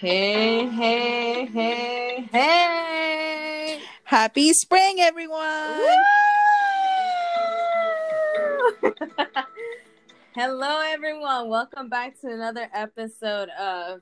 Hey, 0.00 0.66
hey, 0.66 1.44
hey, 1.44 2.28
hey. 2.32 3.80
Happy 4.04 4.54
spring, 4.54 4.98
everyone. 4.98 5.42
Hello, 10.34 10.80
everyone. 10.86 11.50
Welcome 11.50 11.90
back 11.90 12.18
to 12.22 12.28
another 12.28 12.66
episode 12.72 13.50
of 13.50 14.00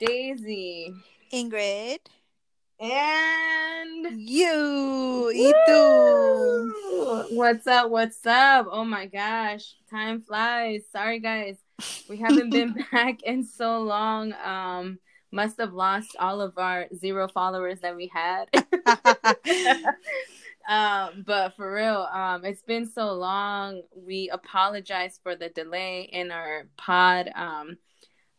Daisy 0.00 0.92
Ingrid. 1.32 1.98
and 2.80 4.18
You. 4.18 5.54
Woo! 5.68 7.36
What's 7.36 7.68
up? 7.68 7.88
What's 7.92 8.26
up? 8.26 8.66
Oh 8.68 8.84
my 8.84 9.06
gosh, 9.06 9.76
time 9.88 10.22
flies. 10.22 10.82
Sorry, 10.90 11.20
guys, 11.20 11.56
we 12.08 12.16
haven't 12.16 12.50
been 12.50 12.74
back 12.90 13.22
in 13.22 13.44
so 13.44 13.78
long. 13.78 14.32
Um, 14.44 14.98
must 15.36 15.58
have 15.58 15.74
lost 15.74 16.16
all 16.18 16.40
of 16.40 16.56
our 16.56 16.86
zero 16.96 17.28
followers 17.28 17.80
that 17.80 17.94
we 17.94 18.10
had. 18.12 18.48
um, 20.66 21.22
but 21.26 21.54
for 21.54 21.72
real, 21.72 22.08
um, 22.10 22.44
it's 22.46 22.62
been 22.62 22.86
so 22.86 23.12
long. 23.12 23.82
We 23.94 24.30
apologize 24.30 25.20
for 25.22 25.36
the 25.36 25.50
delay 25.50 26.08
in 26.10 26.32
our 26.32 26.68
pod. 26.78 27.30
Um, 27.34 27.76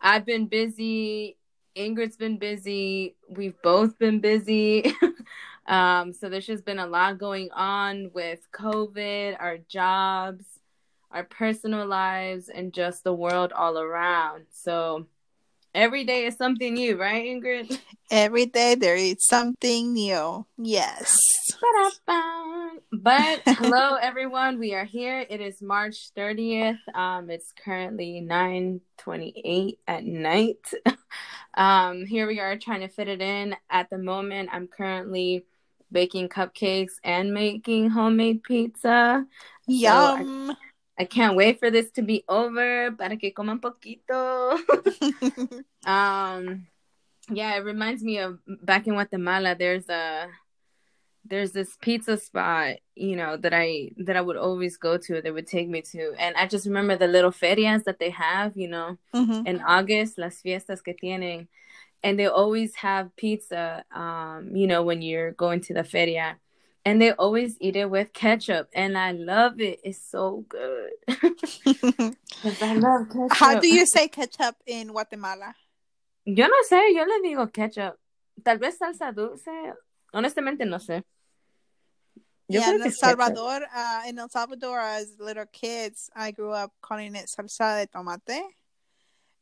I've 0.02 0.26
been 0.26 0.48
busy. 0.48 1.38
Ingrid's 1.76 2.18
been 2.18 2.40
busy. 2.40 3.16
We've 3.30 3.62
both 3.62 4.00
been 4.00 4.20
busy. 4.20 4.92
um, 5.68 6.14
so 6.14 6.30
there's 6.30 6.48
just 6.48 6.66
been 6.66 6.80
a 6.80 6.88
lot 6.88 7.20
going 7.20 7.52
on 7.52 8.10
with 8.12 8.40
COVID, 8.52 9.38
our 9.40 9.60
jobs, 9.60 10.46
our 11.12 11.26
personal 11.26 11.86
lives, 11.86 12.50
and 12.50 12.74
just 12.74 13.04
the 13.04 13.14
world 13.14 13.54
all 13.54 13.78
around. 13.78 14.46
So 14.50 15.06
every 15.78 16.04
day 16.04 16.26
is 16.26 16.36
something 16.36 16.74
new, 16.74 16.98
right, 16.98 17.24
Ingrid? 17.24 17.80
Every 18.10 18.48
day 18.48 18.76
there 18.76 18.96
is 18.96 19.18
something 19.20 19.94
new. 19.94 20.46
Yes. 20.58 21.18
But 22.92 23.42
hello, 23.46 23.96
everyone. 23.96 24.60
We 24.60 24.74
are 24.74 24.86
here. 24.86 25.26
It 25.30 25.40
is 25.40 25.62
March 25.62 26.10
30th. 26.18 26.80
Um, 26.96 27.30
it's 27.30 27.54
currently 27.64 28.26
9:28 28.28 29.78
at 29.88 30.04
night. 30.04 30.74
um, 31.54 32.06
here 32.06 32.28
we 32.28 32.40
are 32.40 32.58
trying 32.58 32.82
to 32.82 32.88
fit 32.88 33.08
it 33.08 33.22
in. 33.22 33.56
At 33.70 33.90
the 33.90 34.00
moment, 34.00 34.50
I'm 34.52 34.68
currently 34.68 35.46
baking 35.92 36.30
cupcakes 36.30 36.94
and 37.04 37.34
making 37.34 37.92
homemade 37.92 38.42
pizza. 38.44 39.26
Yum. 39.68 40.52
I 40.52 40.56
can't 41.06 41.36
wait 41.36 41.60
for 41.60 41.70
this 41.70 41.92
to 41.92 42.02
be 42.02 42.24
over 42.28 42.92
para 42.92 43.18
que 43.18 43.32
coman 43.32 43.60
poquito. 43.60 44.58
um, 45.86 46.68
yeah, 47.30 47.56
it 47.56 47.64
reminds 47.64 48.04
me 48.04 48.20
of 48.20 48.40
back 48.64 48.88
in 48.88 48.94
Guatemala. 48.94 49.56
There's 49.58 49.88
a 49.90 50.28
there's 51.30 51.52
this 51.52 51.76
pizza 51.82 52.16
spot, 52.18 52.78
you 52.96 53.16
know, 53.18 53.36
that 53.38 53.54
I 53.54 53.92
that 53.98 54.16
I 54.16 54.22
would 54.22 54.38
always 54.38 54.78
go 54.78 54.98
to. 54.98 55.22
They 55.22 55.32
would 55.32 55.48
take 55.48 55.68
me 55.68 55.82
to, 55.82 56.14
and 56.18 56.36
I 56.38 56.48
just 56.48 56.66
remember 56.66 56.96
the 56.96 57.08
little 57.08 57.32
ferias 57.32 57.84
that 57.84 58.00
they 58.00 58.12
have, 58.12 58.56
you 58.56 58.70
know, 58.70 58.98
Mhm. 59.14 59.46
in 59.46 59.62
August, 59.62 60.18
las 60.18 60.42
fiestas 60.42 60.82
que 60.82 60.94
tienen, 60.96 61.48
and 62.02 62.18
they 62.18 62.28
always 62.28 62.76
have 62.76 63.14
pizza. 63.18 63.84
Um, 63.92 64.56
you 64.56 64.68
know, 64.68 64.84
when 64.84 65.02
you're 65.02 65.32
going 65.32 65.60
to 65.62 65.74
the 65.74 65.84
feria, 65.84 66.38
and 66.88 67.02
they 67.02 67.12
always 67.12 67.58
eat 67.60 67.76
it 67.76 67.90
with 67.90 68.14
ketchup, 68.14 68.70
and 68.74 68.98
I 68.98 69.12
love 69.12 69.60
it. 69.60 69.82
It's 69.84 70.10
so 70.10 70.46
good 70.48 70.92
I 71.10 72.74
love 72.76 73.10
ketchup. 73.10 73.34
How 73.34 73.60
do 73.60 73.68
you 73.68 73.86
say 73.86 74.08
ketchup 74.08 74.56
in 74.66 74.88
Guatemala? 74.88 75.54
Yo 76.24 76.48
no 76.48 76.56
sé, 76.70 76.94
yo 76.94 77.04
le 77.04 77.20
digo 77.22 77.52
ketchup. 77.52 77.98
Tal 78.44 78.58
vez 78.58 78.78
salsa 78.80 79.14
dulce. 79.14 79.74
Honestamente 80.14 80.66
no 80.66 80.78
sé. 80.78 81.04
Yo 82.48 82.62
yeah, 82.62 82.76
in 82.76 82.82
El. 82.82 82.92
Salvador, 82.92 83.60
uh, 83.76 84.04
in 84.08 84.18
El 84.18 84.30
Salvador, 84.30 84.80
as 84.80 85.14
little 85.20 85.46
kids, 85.52 86.10
I 86.16 86.32
grew 86.32 86.54
up 86.54 86.72
calling 86.82 87.16
it 87.16 87.26
salsa 87.26 87.82
de 87.82 87.88
tomate. 87.88 88.44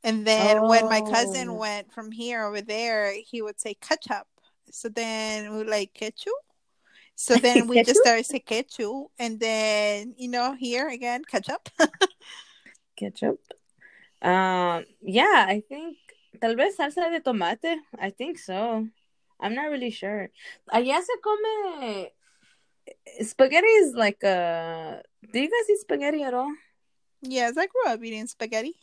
And 0.03 0.25
then 0.25 0.63
when 0.63 0.89
my 0.89 1.01
cousin 1.01 1.49
Oh. 1.49 1.53
went 1.53 1.93
from 1.93 2.11
here 2.11 2.43
over 2.43 2.61
there, 2.61 3.13
he 3.13 3.43
would 3.43 3.59
say 3.59 3.75
ketchup. 3.75 4.25
So 4.71 4.89
then 4.89 5.55
we 5.55 5.63
like 5.63 5.93
ketchup. 5.93 6.33
So 7.15 7.35
then 7.41 7.67
we 7.67 7.81
just 7.83 7.99
started 8.01 8.25
say 8.25 8.39
ketchup, 8.39 9.11
and 9.17 9.39
then 9.39 10.13
you 10.17 10.27
know 10.29 10.53
here 10.53 10.89
again 10.89 11.23
ketchup. 11.23 11.69
Ketchup. 12.97 13.39
Um, 14.21 14.85
yeah, 15.01 15.45
I 15.47 15.61
think 15.67 15.97
tal 16.41 16.55
vez 16.55 16.77
salsa 16.77 17.11
de 17.11 17.19
tomate. 17.19 17.75
I 17.99 18.09
think 18.09 18.39
so. 18.39 18.87
I'm 19.39 19.53
not 19.53 19.69
really 19.69 19.91
sure. 19.91 20.29
Allá 20.71 21.01
se 21.01 21.13
come 21.21 22.09
spaghetti 23.21 23.67
is 23.83 23.93
like 23.95 24.23
a. 24.23 25.01
Do 25.31 25.39
you 25.39 25.49
guys 25.49 25.69
eat 25.69 25.79
spaghetti 25.81 26.23
at 26.23 26.33
all? 26.33 26.51
yes, 27.21 27.57
I 27.57 27.67
grew 27.67 27.91
up 27.91 28.03
eating 28.03 28.27
spaghetti, 28.27 28.75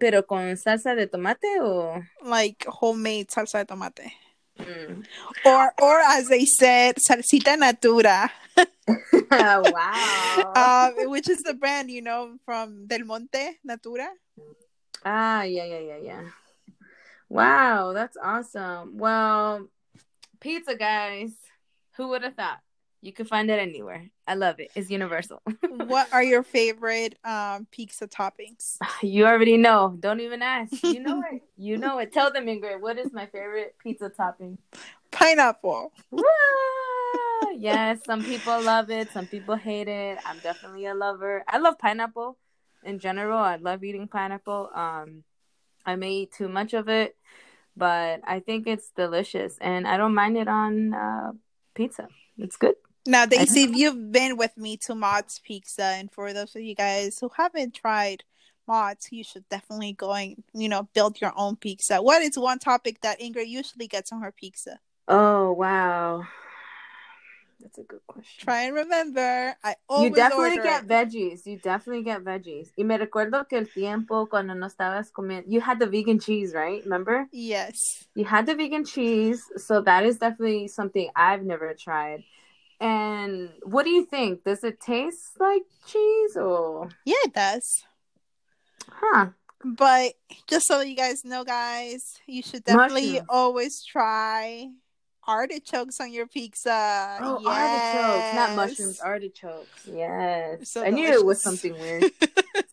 Pero 0.00 0.22
con 0.22 0.56
salsa 0.56 0.96
de 0.96 1.06
tomate 1.06 1.60
o. 1.60 2.02
like 2.24 2.64
homemade 2.66 3.28
salsa 3.28 3.60
de 3.60 3.66
tomate, 3.66 4.10
Mm. 4.58 5.06
or 5.46 5.72
or 5.80 6.00
as 6.00 6.28
they 6.28 6.44
said, 6.44 6.96
salsita 6.96 7.58
natura. 7.58 8.30
wow. 9.30 10.52
um, 10.56 11.10
which 11.10 11.30
is 11.30 11.42
the 11.42 11.54
brand 11.54 11.90
you 11.90 12.02
know 12.02 12.36
from 12.44 12.86
Del 12.86 13.04
Monte 13.04 13.58
Natura. 13.64 14.10
Ah, 15.04 15.42
yeah, 15.42 15.64
yeah, 15.64 15.78
yeah, 15.78 15.98
yeah. 16.02 16.22
Wow, 17.28 17.92
that's 17.94 18.16
awesome. 18.20 18.98
Well, 18.98 19.68
pizza, 20.40 20.74
guys. 20.74 21.32
Who 21.96 22.08
would 22.08 22.22
have 22.22 22.34
thought? 22.34 22.60
You 23.02 23.12
can 23.12 23.24
find 23.24 23.50
it 23.50 23.58
anywhere. 23.58 24.10
I 24.26 24.34
love 24.34 24.60
it. 24.60 24.70
It's 24.74 24.90
universal. 24.90 25.42
what 25.68 26.12
are 26.12 26.22
your 26.22 26.42
favorite 26.42 27.16
um 27.24 27.66
pizza 27.70 28.06
toppings? 28.06 28.76
you 29.02 29.26
already 29.26 29.56
know. 29.56 29.96
Don't 29.98 30.20
even 30.20 30.42
ask. 30.42 30.82
You 30.84 31.00
know 31.00 31.22
it. 31.32 31.42
You 31.56 31.76
know 31.76 31.98
it. 31.98 32.12
Tell 32.12 32.32
them, 32.32 32.46
Ingrid, 32.46 32.80
what 32.80 32.98
is 32.98 33.12
my 33.12 33.26
favorite 33.26 33.76
pizza 33.82 34.08
topping? 34.08 34.58
Pineapple. 35.10 35.92
Yes, 37.60 37.98
some 38.06 38.24
people 38.24 38.62
love 38.62 38.90
it. 38.90 39.12
Some 39.12 39.26
people 39.26 39.56
hate 39.56 39.88
it. 39.88 40.18
I'm 40.24 40.38
definitely 40.38 40.86
a 40.86 40.94
lover. 40.94 41.44
I 41.46 41.58
love 41.58 41.78
pineapple 41.78 42.38
in 42.82 42.98
general. 42.98 43.38
I 43.38 43.56
love 43.56 43.84
eating 43.84 44.08
pineapple. 44.08 44.70
Um, 44.74 45.24
I 45.84 45.96
may 45.96 46.12
eat 46.12 46.32
too 46.32 46.48
much 46.48 46.72
of 46.72 46.88
it, 46.88 47.16
but 47.76 48.20
I 48.24 48.40
think 48.40 48.66
it's 48.66 48.90
delicious, 48.90 49.58
and 49.60 49.86
I 49.86 49.96
don't 49.96 50.14
mind 50.14 50.36
it 50.36 50.48
on 50.48 50.94
uh, 50.94 51.32
pizza. 51.74 52.08
It's 52.38 52.56
good. 52.56 52.76
Now, 53.06 53.24
Daisy, 53.26 53.62
if 53.62 53.74
you've 53.74 54.12
been 54.12 54.36
with 54.36 54.56
me 54.56 54.76
to 54.78 54.94
MOD's 54.94 55.38
Pizza, 55.38 55.82
and 55.82 56.12
for 56.12 56.32
those 56.32 56.54
of 56.54 56.62
you 56.62 56.74
guys 56.74 57.18
who 57.18 57.30
haven't 57.34 57.74
tried 57.74 58.24
MOD's, 58.68 59.08
you 59.10 59.24
should 59.24 59.48
definitely 59.48 59.94
go 59.94 60.12
and 60.12 60.42
you 60.52 60.68
know 60.68 60.88
build 60.94 61.20
your 61.20 61.32
own 61.36 61.56
pizza. 61.56 62.02
What 62.02 62.22
is 62.22 62.38
one 62.38 62.58
topic 62.58 63.00
that 63.00 63.20
Ingrid 63.20 63.48
usually 63.48 63.88
gets 63.88 64.12
on 64.12 64.20
her 64.20 64.32
pizza? 64.32 64.80
Oh 65.08 65.52
wow, 65.52 66.24
that's 67.58 67.78
a 67.78 67.82
good 67.82 68.06
question. 68.06 68.44
Try 68.44 68.64
and 68.64 68.74
remember. 68.74 69.56
I 69.64 69.76
always 69.88 70.10
You 70.10 70.16
definitely 70.16 70.58
order 70.58 70.62
get 70.62 70.86
veggies. 70.86 71.46
You 71.46 71.56
definitely 71.56 72.04
get 72.04 72.22
veggies. 72.22 72.68
Y 72.76 72.84
me 72.84 72.98
recuerdo 72.98 73.48
que 73.48 73.58
el 73.58 73.66
tiempo 73.66 74.26
cuando 74.26 74.54
no 74.54 74.66
estabas 74.66 75.10
comiendo, 75.10 75.44
you 75.48 75.60
had 75.60 75.78
the 75.78 75.86
vegan 75.86 76.20
cheese, 76.20 76.54
right? 76.54 76.82
Remember? 76.84 77.26
Yes. 77.32 78.04
You 78.14 78.24
had 78.24 78.46
the 78.46 78.54
vegan 78.54 78.84
cheese, 78.84 79.42
so 79.56 79.80
that 79.82 80.04
is 80.04 80.18
definitely 80.18 80.68
something 80.68 81.10
I've 81.16 81.44
never 81.44 81.74
tried. 81.74 82.24
And 82.80 83.50
what 83.62 83.84
do 83.84 83.90
you 83.90 84.04
think? 84.06 84.44
Does 84.44 84.64
it 84.64 84.80
taste 84.80 85.38
like 85.38 85.62
cheese 85.86 86.36
or 86.36 86.88
Yeah, 87.04 87.16
it 87.24 87.34
does. 87.34 87.84
huh? 88.88 89.28
But 89.62 90.14
just 90.46 90.66
so 90.66 90.80
you 90.80 90.96
guys 90.96 91.22
know, 91.24 91.44
guys, 91.44 92.18
you 92.26 92.42
should 92.42 92.64
definitely 92.64 93.08
Mushrooms. 93.08 93.26
always 93.28 93.84
try 93.84 94.70
artichokes 95.28 96.00
on 96.00 96.10
your 96.10 96.26
pizza. 96.26 97.18
Oh, 97.20 97.42
artichokes, 97.46 98.34
not 98.34 98.56
mushrooms, 98.56 99.00
artichokes. 99.00 99.86
Yes. 99.86 100.70
So 100.70 100.82
I 100.82 100.88
knew 100.88 101.06
it 101.06 101.24
was 101.24 101.42
something 101.42 101.78
weird. 101.78 102.04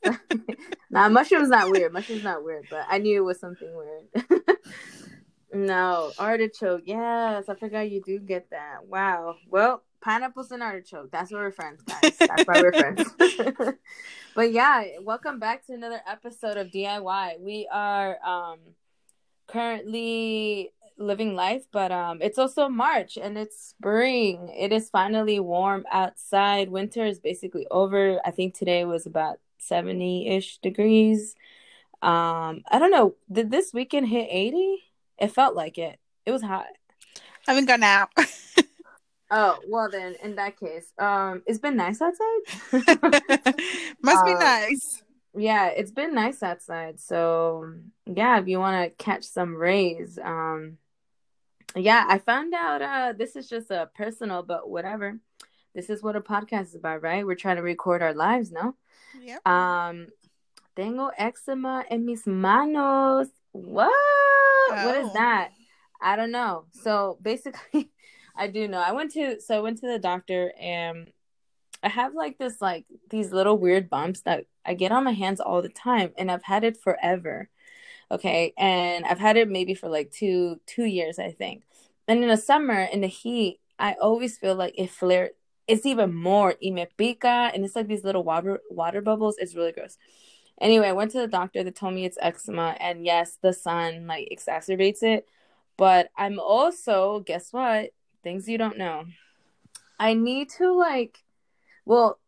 nah, 0.90 1.10
mushrooms 1.10 1.50
not 1.50 1.70
weird. 1.70 1.92
Mushrooms 1.92 2.24
not 2.24 2.42
weird, 2.44 2.68
but 2.70 2.86
I 2.90 3.00
knew 3.00 3.18
it 3.18 3.26
was 3.26 3.40
something 3.42 3.70
weird. 3.76 4.26
no, 5.54 6.14
artichoke. 6.18 6.84
Yes, 6.86 7.50
I 7.50 7.56
forgot 7.56 7.92
you 7.92 8.02
do 8.02 8.20
get 8.20 8.50
that. 8.52 8.86
Wow. 8.88 9.36
Well, 9.50 9.84
pineapples 10.02 10.52
and 10.52 10.64
artichoke. 10.64 11.12
That's 11.12 11.32
why 11.32 11.40
we're 11.40 11.52
friends, 11.52 11.82
guys. 11.82 12.18
That's 12.18 12.44
why 12.46 12.62
we're 12.62 12.74
friends. 12.74 13.10
but 14.36 14.52
yeah, 14.52 14.84
welcome 15.02 15.40
back 15.40 15.66
to 15.68 15.74
another 15.74 16.02
episode 16.08 16.58
of 16.58 16.68
DIY. 16.68 17.40
We 17.40 17.68
are 17.72 18.18
um 18.26 18.60
currently 19.48 20.72
living 20.98 21.36
life, 21.36 21.64
but 21.72 21.92
um 21.92 22.22
it's 22.22 22.38
also 22.38 22.70
March 22.70 23.18
and 23.18 23.38
it's 23.38 23.60
spring. 23.60 24.54
It 24.58 24.72
is 24.72 24.90
finally 24.90 25.40
warm 25.40 25.86
outside. 25.92 26.70
Winter 26.70 27.06
is 27.06 27.20
basically 27.20 27.68
over. 27.72 28.20
I 28.26 28.32
think 28.32 28.54
today 28.54 28.86
was 28.86 29.06
about 29.06 29.40
70-ish 29.70 30.60
degrees. 30.60 31.36
Um 32.02 32.64
I 32.70 32.80
don't 32.80 32.92
know, 32.92 33.16
did 33.32 33.52
this 33.52 33.74
weekend 33.74 34.08
hit 34.08 34.28
80? 34.30 34.84
It 35.20 35.32
felt 35.32 35.56
like 35.56 35.78
it. 35.78 36.00
It 36.26 36.32
was 36.32 36.44
hot. 36.44 36.68
I 37.48 37.54
haven't 37.54 37.66
gone 37.66 37.84
out. 37.84 38.10
Oh 39.30 39.60
well, 39.68 39.90
then 39.90 40.16
in 40.24 40.36
that 40.36 40.58
case, 40.58 40.92
um, 40.98 41.44
it's 41.46 41.60
been 41.60 41.76
nice 41.76 42.02
outside. 42.02 42.42
Must 44.02 44.26
be 44.26 44.32
Um, 44.34 44.40
nice. 44.40 45.04
yeah, 45.36 45.68
it's 45.68 45.92
been 45.92 46.14
nice 46.16 46.42
outside. 46.42 47.00
So 47.00 47.74
yeah, 48.06 48.40
if 48.40 48.48
you 48.48 48.60
want 48.60 48.84
to 48.98 49.04
catch 49.04 49.24
some 49.26 49.56
rays, 49.56 50.18
um, 50.24 50.78
yeah, 51.76 52.06
I 52.08 52.20
found 52.20 52.54
out. 52.54 52.82
Uh, 52.82 53.14
this 53.18 53.36
is 53.36 53.50
just 53.50 53.70
a 53.72 53.90
personal, 53.96 54.44
but 54.44 54.70
whatever. 54.70 55.20
This 55.76 55.90
is 55.90 56.02
what 56.02 56.16
a 56.16 56.22
podcast 56.22 56.68
is 56.68 56.76
about, 56.76 57.04
right? 57.04 57.26
We're 57.26 57.36
trying 57.36 57.58
to 57.58 57.62
record 57.62 58.02
our 58.02 58.14
lives, 58.14 58.52
no? 58.52 58.76
Yep. 59.22 59.46
Um, 59.46 60.08
tengo 60.76 61.12
eczema 61.18 61.84
en 61.90 62.06
mis 62.06 62.26
manos. 62.26 63.28
What? 63.52 63.92
What 64.70 64.98
is 64.98 65.08
Oh. 65.10 65.14
that? 65.14 65.50
I 66.02 66.16
don't 66.16 66.32
know. 66.32 66.66
So 66.84 67.18
basically, 67.22 67.92
I 68.38 68.48
do 68.48 68.68
know. 68.68 68.80
I 68.80 68.92
went 68.92 69.12
to 69.14 69.42
so 69.42 69.58
I 69.58 69.62
went 69.62 69.80
to 69.80 69.88
the 69.88 70.00
doctor 70.00 70.54
and 70.60 71.12
I 71.84 71.90
have 71.90 72.16
like 72.16 72.38
this 72.40 72.62
like 72.62 72.86
these 73.10 73.32
little 73.34 73.58
weird 73.58 73.90
bumps 73.90 74.22
that 74.24 74.46
I 74.66 74.74
get 74.76 74.92
on 74.92 75.04
my 75.06 75.12
hands 75.14 75.40
all 75.42 75.62
the 75.62 75.70
time 75.70 76.14
and 76.18 76.32
I've 76.32 76.44
had 76.44 76.64
it 76.64 76.78
forever. 76.78 77.50
Okay? 78.12 78.54
And 78.58 79.06
I've 79.06 79.20
had 79.20 79.38
it 79.38 79.50
maybe 79.50 79.74
for 79.76 79.90
like 79.90 80.12
2 80.12 80.62
2 80.68 80.86
years, 80.86 81.20
I 81.20 81.32
think. 81.32 81.64
And 82.08 82.24
in 82.24 82.30
the 82.30 82.38
summer 82.38 82.82
in 82.84 83.02
the 83.02 83.08
heat, 83.08 83.60
I 83.80 83.94
always 84.02 84.38
feel 84.38 84.56
like 84.56 84.76
it 84.78 84.92
flare 84.92 85.32
it's 85.68 85.86
even 85.86 86.14
more 86.16 86.56
y 86.64 86.72
me 86.72 86.88
pica 86.98 87.52
and 87.54 87.66
it's 87.66 87.76
like 87.76 87.88
these 87.88 88.04
little 88.06 88.24
water 88.24 88.62
water 88.72 89.02
bubbles. 89.02 89.38
It's 89.40 89.56
really 89.56 89.72
gross. 89.74 89.98
Anyway, 90.62 90.88
I 90.90 90.94
went 90.94 91.12
to 91.12 91.20
the 91.20 91.28
doctor. 91.28 91.64
They 91.64 91.72
told 91.72 91.94
me 91.96 92.06
it's 92.06 92.18
eczema, 92.22 92.76
and 92.80 93.06
yes, 93.06 93.38
the 93.42 93.54
sun 93.54 94.08
like 94.08 94.30
exacerbates 94.32 95.04
it. 95.04 95.28
But 95.78 96.10
I'm 96.18 96.40
also, 96.40 97.22
guess 97.22 97.54
what? 97.54 97.92
Things 98.28 98.50
you 98.50 98.58
don't 98.58 98.78
know. 98.78 99.06
I 99.98 100.14
need 100.14 100.50
to 100.58 100.74
like, 100.74 101.24
well, 101.86 102.20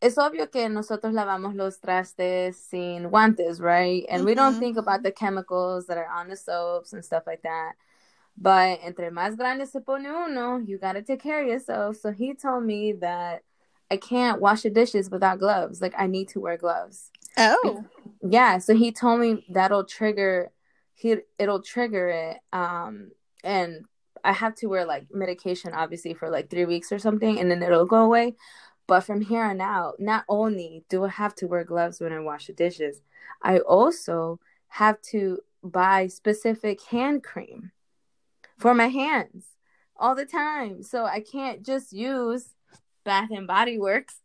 it's 0.00 0.14
obvio 0.14 0.48
que 0.48 0.68
nosotros 0.68 1.12
lavamos 1.12 1.56
los 1.56 1.78
trastes 1.78 2.54
sin 2.54 3.10
guantes, 3.10 3.60
right? 3.60 4.06
And 4.08 4.24
we 4.24 4.36
don't 4.36 4.54
Mhm. 4.54 4.60
think 4.60 4.76
about 4.76 5.02
the 5.02 5.10
chemicals 5.10 5.88
that 5.88 5.98
are 5.98 6.06
on 6.06 6.28
the 6.28 6.36
soaps 6.36 6.92
and 6.92 7.04
stuff 7.04 7.24
like 7.26 7.42
that. 7.42 7.72
But 8.36 8.78
entre 8.84 9.10
más 9.10 9.36
grande 9.36 9.66
se 9.66 9.80
pone 9.80 10.06
uno, 10.06 10.58
you 10.58 10.78
gotta 10.78 11.02
take 11.02 11.20
care 11.20 11.40
of 11.42 11.48
yourself. 11.48 11.96
So 11.96 12.12
he 12.12 12.34
told 12.34 12.62
me 12.62 12.92
that 13.00 13.42
I 13.90 13.96
can't 13.96 14.40
wash 14.40 14.62
the 14.62 14.70
dishes 14.70 15.10
without 15.10 15.40
gloves. 15.40 15.82
Like 15.82 15.94
I 15.98 16.06
need 16.06 16.28
to 16.28 16.40
wear 16.40 16.56
gloves. 16.56 17.10
Oh. 17.36 17.84
Yeah, 18.20 18.58
so 18.58 18.76
he 18.76 18.92
told 18.92 19.18
me 19.18 19.44
that'll 19.48 19.86
trigger 19.86 20.52
he 20.94 21.16
it'll 21.36 21.62
trigger 21.62 22.06
it. 22.10 22.38
Um 22.52 23.10
and 23.42 23.86
I 24.24 24.32
have 24.32 24.54
to 24.56 24.66
wear 24.66 24.84
like 24.84 25.06
medication 25.12 25.72
obviously 25.74 26.14
for 26.14 26.30
like 26.30 26.50
3 26.50 26.64
weeks 26.66 26.92
or 26.92 26.98
something 26.98 27.38
and 27.40 27.50
then 27.50 27.62
it'll 27.62 27.86
go 27.86 27.98
away. 28.04 28.36
But 28.86 29.00
from 29.02 29.20
here 29.22 29.42
on 29.44 29.60
out, 29.60 30.00
not 30.00 30.24
only 30.28 30.84
do 30.88 31.04
I 31.04 31.08
have 31.08 31.34
to 31.36 31.46
wear 31.46 31.64
gloves 31.64 32.00
when 32.00 32.12
I 32.12 32.20
wash 32.20 32.46
the 32.46 32.52
dishes, 32.52 33.00
I 33.42 33.58
also 33.58 34.40
have 34.68 35.00
to 35.12 35.38
buy 35.62 36.08
specific 36.08 36.82
hand 36.82 37.22
cream 37.22 37.70
for 38.58 38.74
my 38.74 38.88
hands 38.88 39.44
all 39.96 40.14
the 40.14 40.26
time. 40.26 40.82
So 40.82 41.04
I 41.04 41.20
can't 41.20 41.64
just 41.64 41.92
use 41.92 42.54
Bath 43.04 43.30
and 43.30 43.46
Body 43.46 43.78
Works 43.78 44.16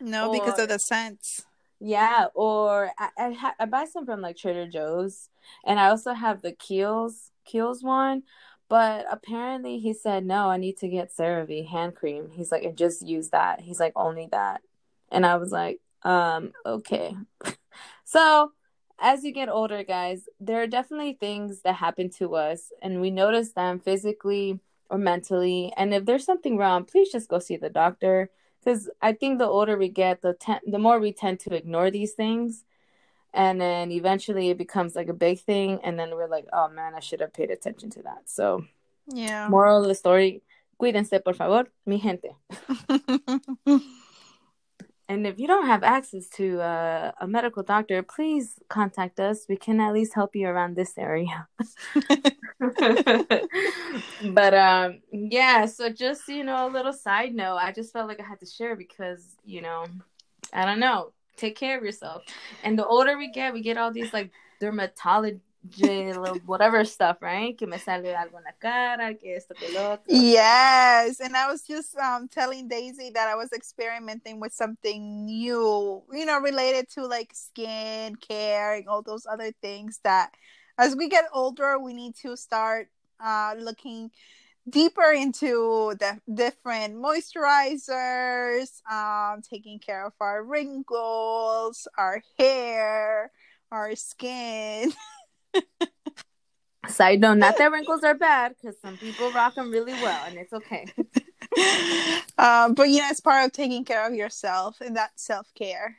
No, 0.00 0.28
because 0.32 0.58
of 0.58 0.68
the 0.68 0.78
scents. 0.78 1.44
yeah, 1.80 2.26
or 2.34 2.90
I 2.98 3.08
I, 3.18 3.32
ha- 3.32 3.54
I 3.58 3.66
buy 3.66 3.84
some 3.86 4.04
from 4.06 4.20
like 4.20 4.36
Trader 4.36 4.66
Joe's, 4.68 5.28
and 5.64 5.78
I 5.80 5.88
also 5.88 6.12
have 6.12 6.42
the 6.42 6.52
Kiehl's 6.52 7.30
Kiehl's 7.46 7.82
one. 7.82 8.22
But 8.70 9.06
apparently, 9.10 9.80
he 9.80 9.92
said 9.92 10.24
no. 10.24 10.48
I 10.48 10.56
need 10.56 10.78
to 10.78 10.88
get 10.88 11.14
CeraVe 11.14 11.68
hand 11.68 11.96
cream. 11.96 12.30
He's 12.32 12.52
like, 12.52 12.62
and 12.62 12.78
just 12.78 13.06
use 13.06 13.30
that. 13.30 13.60
He's 13.60 13.80
like, 13.80 13.92
only 13.96 14.28
that. 14.30 14.62
And 15.10 15.26
I 15.26 15.36
was 15.36 15.50
like, 15.50 15.80
um, 16.04 16.52
okay. 16.64 17.16
so 18.04 18.52
as 19.00 19.24
you 19.24 19.32
get 19.32 19.48
older, 19.48 19.82
guys, 19.82 20.28
there 20.38 20.62
are 20.62 20.68
definitely 20.68 21.14
things 21.14 21.62
that 21.62 21.74
happen 21.74 22.10
to 22.10 22.36
us, 22.36 22.70
and 22.80 23.00
we 23.00 23.10
notice 23.10 23.52
them 23.52 23.80
physically 23.80 24.60
or 24.88 24.98
mentally. 24.98 25.72
And 25.76 25.92
if 25.92 26.04
there's 26.04 26.24
something 26.24 26.56
wrong, 26.56 26.84
please 26.84 27.10
just 27.10 27.28
go 27.28 27.40
see 27.40 27.56
the 27.56 27.70
doctor 27.70 28.30
because 28.62 28.88
I 29.02 29.14
think 29.14 29.38
the 29.38 29.46
older 29.46 29.76
we 29.76 29.88
get, 29.88 30.22
the 30.22 30.34
ten- 30.34 30.60
the 30.64 30.78
more 30.78 31.00
we 31.00 31.12
tend 31.12 31.40
to 31.40 31.54
ignore 31.54 31.90
these 31.90 32.12
things, 32.12 32.64
and 33.32 33.60
then 33.60 33.90
eventually 33.92 34.50
it 34.50 34.58
becomes 34.58 34.94
like 34.94 35.08
a 35.08 35.14
big 35.14 35.40
thing, 35.40 35.80
and 35.84 35.98
then 35.98 36.10
we're 36.14 36.28
like, 36.28 36.46
oh 36.52 36.68
man, 36.68 36.94
I 36.94 37.00
should 37.00 37.20
have 37.20 37.32
paid 37.32 37.50
attention 37.50 37.90
to 37.90 38.02
that. 38.02 38.28
So, 38.28 38.64
Yeah. 39.06 39.48
moral 39.48 39.82
of 39.82 39.88
the 39.88 39.94
story: 39.94 40.42
cuídense 40.80 41.22
por 41.24 41.34
favor, 41.34 41.66
mi 41.86 41.98
gente. 41.98 42.30
And 45.08 45.26
if 45.26 45.40
you 45.40 45.48
don't 45.48 45.66
have 45.66 45.82
access 45.82 46.28
to 46.36 46.60
uh, 46.60 47.10
a 47.20 47.26
medical 47.26 47.64
doctor, 47.64 48.00
please 48.00 48.60
contact 48.68 49.18
us. 49.18 49.44
We 49.48 49.56
can 49.56 49.80
at 49.80 49.92
least 49.92 50.14
help 50.14 50.36
you 50.36 50.46
around 50.46 50.76
this 50.76 50.96
area. 50.96 51.48
but 54.34 54.54
um 54.54 55.00
yeah 55.12 55.64
so 55.64 55.88
just 55.88 56.28
you 56.28 56.44
know 56.44 56.68
a 56.68 56.70
little 56.70 56.92
side 56.92 57.34
note 57.34 57.56
i 57.56 57.72
just 57.72 57.90
felt 57.90 58.06
like 58.06 58.20
i 58.20 58.22
had 58.22 58.38
to 58.38 58.44
share 58.44 58.76
because 58.76 59.24
you 59.46 59.62
know 59.62 59.86
i 60.52 60.66
don't 60.66 60.78
know 60.78 61.10
take 61.40 61.56
care 61.56 61.78
of 61.78 61.84
yourself. 61.84 62.22
And 62.62 62.78
the 62.78 62.86
older 62.86 63.16
we 63.16 63.30
get 63.30 63.52
we 63.52 63.62
get 63.62 63.78
all 63.78 63.90
these 63.92 64.12
like 64.12 64.30
dermatology 64.60 65.40
whatever 66.46 66.84
stuff 66.84 67.18
right? 67.20 67.56
Que 67.56 67.66
me 67.66 67.78
sale 67.78 68.14
algo 68.14 68.38
en 68.38 68.44
la 68.44 68.52
cara 68.58 69.14
que 69.14 69.36
esto 69.36 69.54
que 69.54 69.68
lo 69.74 69.92
otro. 69.92 70.04
Yes, 70.08 71.20
and 71.20 71.36
I 71.36 71.50
was 71.50 71.62
just 71.62 71.96
um 71.96 72.28
telling 72.28 72.68
Daisy 72.68 73.10
that 73.14 73.28
I 73.28 73.34
was 73.34 73.52
experimenting 73.52 74.40
with 74.40 74.52
something 74.52 75.26
new, 75.26 76.02
you 76.12 76.24
know, 76.24 76.40
related 76.40 76.88
to 76.94 77.06
like 77.06 77.32
skin 77.34 78.16
care 78.16 78.74
and 78.74 78.88
all 78.88 79.02
those 79.02 79.26
other 79.26 79.52
things 79.60 80.00
that 80.04 80.32
as 80.78 80.96
we 80.96 81.08
get 81.08 81.24
older, 81.32 81.78
we 81.78 81.92
need 81.92 82.16
to 82.22 82.36
start 82.36 82.88
uh 83.22 83.54
looking 83.58 84.10
deeper 84.68 85.12
into 85.12 85.94
the 85.98 86.18
different 86.32 86.94
moisturizers, 86.96 88.80
um 88.90 89.42
taking 89.42 89.78
care 89.78 90.04
of 90.06 90.12
our 90.20 90.42
wrinkles, 90.44 91.88
our 91.96 92.22
hair, 92.38 93.30
our 93.70 93.94
skin. 93.96 94.92
side 96.88 97.20
note 97.20 97.34
not 97.36 97.56
that 97.58 97.70
wrinkles 97.70 98.02
are 98.02 98.14
bad 98.14 98.54
because 98.56 98.74
some 98.80 98.96
people 98.96 99.30
rock 99.32 99.54
them 99.54 99.70
really 99.70 99.92
well 99.94 100.24
and 100.26 100.36
it's 100.38 100.52
okay 100.52 100.86
um, 102.38 102.74
but 102.74 102.88
you 102.88 102.98
know, 102.98 103.06
it's 103.10 103.20
part 103.20 103.44
of 103.44 103.52
taking 103.52 103.84
care 103.84 104.06
of 104.06 104.14
yourself 104.14 104.80
and 104.80 104.96
that 104.96 105.10
self 105.14 105.46
care. 105.54 105.96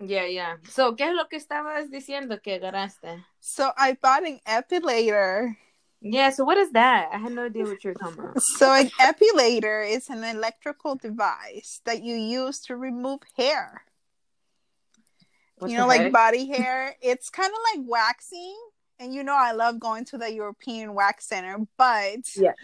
yeah 0.00 0.26
yeah 0.26 0.56
so 0.68 0.94
qué 0.94 1.08
es 1.08 1.14
lo 1.14 1.24
que 1.28 1.38
estabas 1.38 1.90
diciendo 1.90 2.40
que 2.42 2.58
agarraste 2.60 3.24
So 3.40 3.70
I 3.76 3.96
bought 4.00 4.26
an 4.26 4.38
epilator. 4.46 5.56
Yeah, 6.00 6.30
so 6.30 6.44
what 6.44 6.56
is 6.58 6.70
that? 6.72 7.10
I 7.12 7.18
had 7.18 7.32
no 7.32 7.46
idea 7.46 7.64
what 7.64 7.82
you 7.82 7.90
were 7.90 7.94
talking 7.94 8.22
about. 8.22 8.40
So 8.40 8.72
an 8.72 8.90
epilator 9.00 9.88
is 9.88 10.08
an 10.08 10.22
electrical 10.22 10.94
device 10.94 11.80
that 11.84 12.02
you 12.02 12.14
use 12.14 12.60
to 12.62 12.76
remove 12.76 13.20
hair. 13.36 13.82
What 15.58 15.70
you 15.70 15.76
know, 15.76 15.86
like 15.86 16.02
heck? 16.02 16.12
body 16.12 16.46
hair. 16.54 16.94
It's 17.02 17.30
kind 17.30 17.50
of 17.52 17.58
like 17.74 17.88
waxing. 17.88 18.56
And 19.00 19.12
you 19.14 19.24
know, 19.24 19.34
I 19.36 19.52
love 19.52 19.78
going 19.80 20.04
to 20.06 20.18
the 20.18 20.32
European 20.32 20.94
Wax 20.94 21.28
Center, 21.28 21.58
but 21.76 22.26
Yes. 22.36 22.54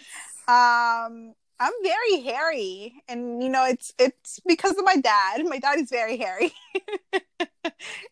um, 0.49 1.35
I'm 1.61 1.73
very 1.83 2.21
hairy, 2.23 3.03
and 3.09 3.43
you 3.43 3.49
know, 3.49 3.65
it's 3.67 3.95
it's 3.99 4.41
because 4.47 4.77
of 4.77 4.85
my 4.85 4.97
dad. 4.97 5.45
My 5.45 5.59
dad 5.59 5.79
is 5.79 5.91
very 5.91 6.17
hairy, 6.17 6.53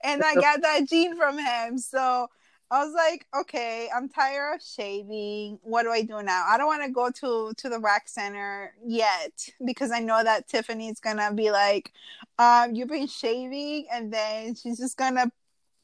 and 0.05 0.23
I 0.23 0.35
got 0.41 0.63
that 0.63 0.89
gene 0.89 1.17
from 1.17 1.39
him. 1.39 1.79
So 1.79 2.29
I 2.73 2.85
was 2.87 2.95
like, 2.95 3.27
okay, 3.39 3.91
I'm 3.95 4.09
tired 4.09 4.55
of 4.55 4.63
shaving. 4.63 5.59
What 5.63 5.83
do 5.83 5.91
I 5.91 6.01
do 6.03 6.23
now? 6.23 6.47
I 6.49 6.57
don't 6.57 6.69
want 6.69 6.83
to 6.83 6.91
go 6.91 7.11
to 7.11 7.53
to 7.55 7.69
the 7.69 7.79
wax 7.79 8.13
center 8.15 8.73
yet 8.83 9.51
because 9.63 9.91
I 9.93 9.99
know 10.01 10.25
that 10.25 10.49
Tiffany's 10.49 10.99
gonna 10.99 11.35
be 11.35 11.51
like, 11.51 11.93
um, 12.39 12.75
you've 12.75 12.89
been 12.89 13.09
shaving, 13.09 13.89
and 13.93 14.11
then 14.11 14.55
she's 14.55 14.79
just 14.79 14.97
gonna 14.97 15.31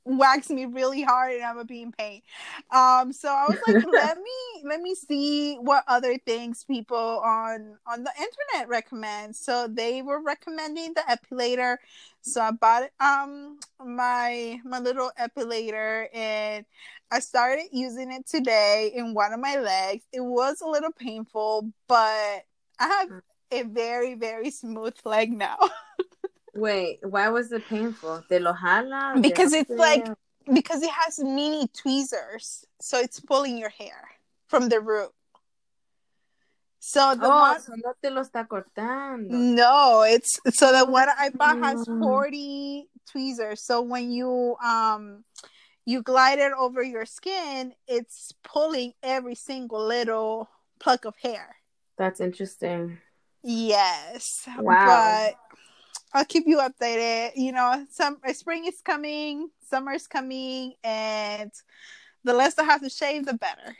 wax 0.08 0.48
me 0.50 0.64
really 0.64 1.02
hard 1.02 1.34
and 1.34 1.44
I'm 1.44 1.54
gonna 1.56 1.66
be 1.66 1.82
in 1.82 1.92
pain. 1.92 2.22
Um, 2.70 3.12
so 3.12 3.28
I 3.28 3.46
was 3.46 3.58
like, 3.66 3.78
let 3.84 4.16
me 4.16 4.62
let 4.64 4.80
me 4.80 4.94
see 4.94 5.56
what 5.56 5.84
other 5.86 6.18
things 6.18 6.64
people 6.64 6.96
on 7.24 7.76
on 7.86 8.04
the 8.04 8.12
internet 8.18 8.68
recommend. 8.68 9.36
So 9.36 9.68
they 9.68 10.02
were 10.02 10.20
recommending 10.22 10.94
the 10.94 11.02
epilator. 11.08 11.76
So 12.22 12.40
I 12.40 12.50
bought 12.52 12.90
um 13.00 13.58
my 13.84 14.60
my 14.64 14.78
little 14.78 15.10
epilator 15.20 16.08
and 16.14 16.64
I 17.10 17.20
started 17.20 17.66
using 17.72 18.12
it 18.12 18.26
today 18.26 18.92
in 18.94 19.14
one 19.14 19.32
of 19.32 19.40
my 19.40 19.56
legs. 19.58 20.04
It 20.12 20.20
was 20.20 20.60
a 20.60 20.66
little 20.66 20.92
painful, 20.92 21.72
but 21.86 22.44
I 22.80 22.86
have 22.86 23.08
a 23.50 23.62
very 23.62 24.14
very 24.14 24.50
smooth 24.50 24.94
leg 25.04 25.32
now. 25.32 25.58
Wait, 26.58 26.98
why 27.02 27.28
was 27.28 27.52
it 27.52 27.66
painful? 27.68 28.22
¿Te 28.28 28.38
lo 28.38 28.52
jala? 28.52 29.14
¿Te 29.14 29.20
Because 29.20 29.52
it's 29.52 29.70
like- 29.70 30.06
because 30.52 30.82
it 30.82 30.90
has 30.90 31.18
mini 31.18 31.68
tweezers, 31.68 32.64
so 32.80 32.98
it's 32.98 33.20
pulling 33.20 33.58
your 33.58 33.68
hair 33.68 34.08
from 34.48 34.68
the 34.70 34.80
root. 34.80 35.10
So 36.80 37.14
the 37.14 37.26
oh, 37.26 37.40
one, 37.40 37.60
so 37.60 37.72
no 37.76 37.92
te 38.02 38.08
lo 38.08 38.22
está 38.22 38.46
cortando. 38.48 39.28
no, 39.30 40.02
it's 40.02 40.38
so 40.56 40.72
the 40.72 40.90
one 40.90 41.08
I 41.18 41.28
bought 41.30 41.58
has 41.58 41.86
Mm. 41.86 42.00
40 42.00 42.88
tweezers. 43.10 43.62
So 43.64 43.82
when 43.82 44.10
you 44.10 44.56
um 44.64 45.24
you 45.84 46.02
glide 46.02 46.38
it 46.38 46.52
over 46.56 46.82
your 46.82 47.04
skin, 47.04 47.74
it's 47.86 48.32
pulling 48.42 48.92
every 49.02 49.34
single 49.34 49.84
little 49.84 50.48
pluck 50.78 51.04
of 51.04 51.14
hair. 51.22 51.56
That's 51.98 52.20
interesting. 52.20 52.98
Yes. 53.42 54.46
Wow. 54.58 55.30
I'll 56.12 56.24
keep 56.24 56.44
you 56.46 56.58
updated. 56.58 57.32
You 57.36 57.52
know, 57.52 57.86
some 57.90 58.18
uh, 58.26 58.32
spring 58.32 58.66
is 58.66 58.80
coming, 58.80 59.50
summer's 59.68 60.06
coming, 60.06 60.74
and 60.82 61.50
the 62.24 62.34
less 62.34 62.58
I 62.58 62.64
have 62.64 62.82
to 62.82 62.90
shave, 62.90 63.26
the 63.26 63.34
better. 63.34 63.76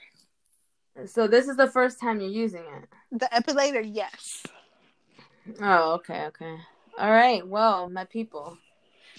So 1.07 1.27
this 1.27 1.49
is 1.49 1.57
the 1.57 1.69
first 1.69 2.01
time 2.01 2.21
you're 2.21 2.31
using 2.31 2.65
it. 2.65 2.89
The 3.13 3.29
epilator, 3.33 3.83
yes. 3.85 4.43
Oh, 5.61 5.93
okay, 5.93 6.27
okay. 6.27 6.57
All 6.99 7.11
right. 7.11 7.47
Well, 7.47 7.89
my 7.89 8.05
people, 8.05 8.59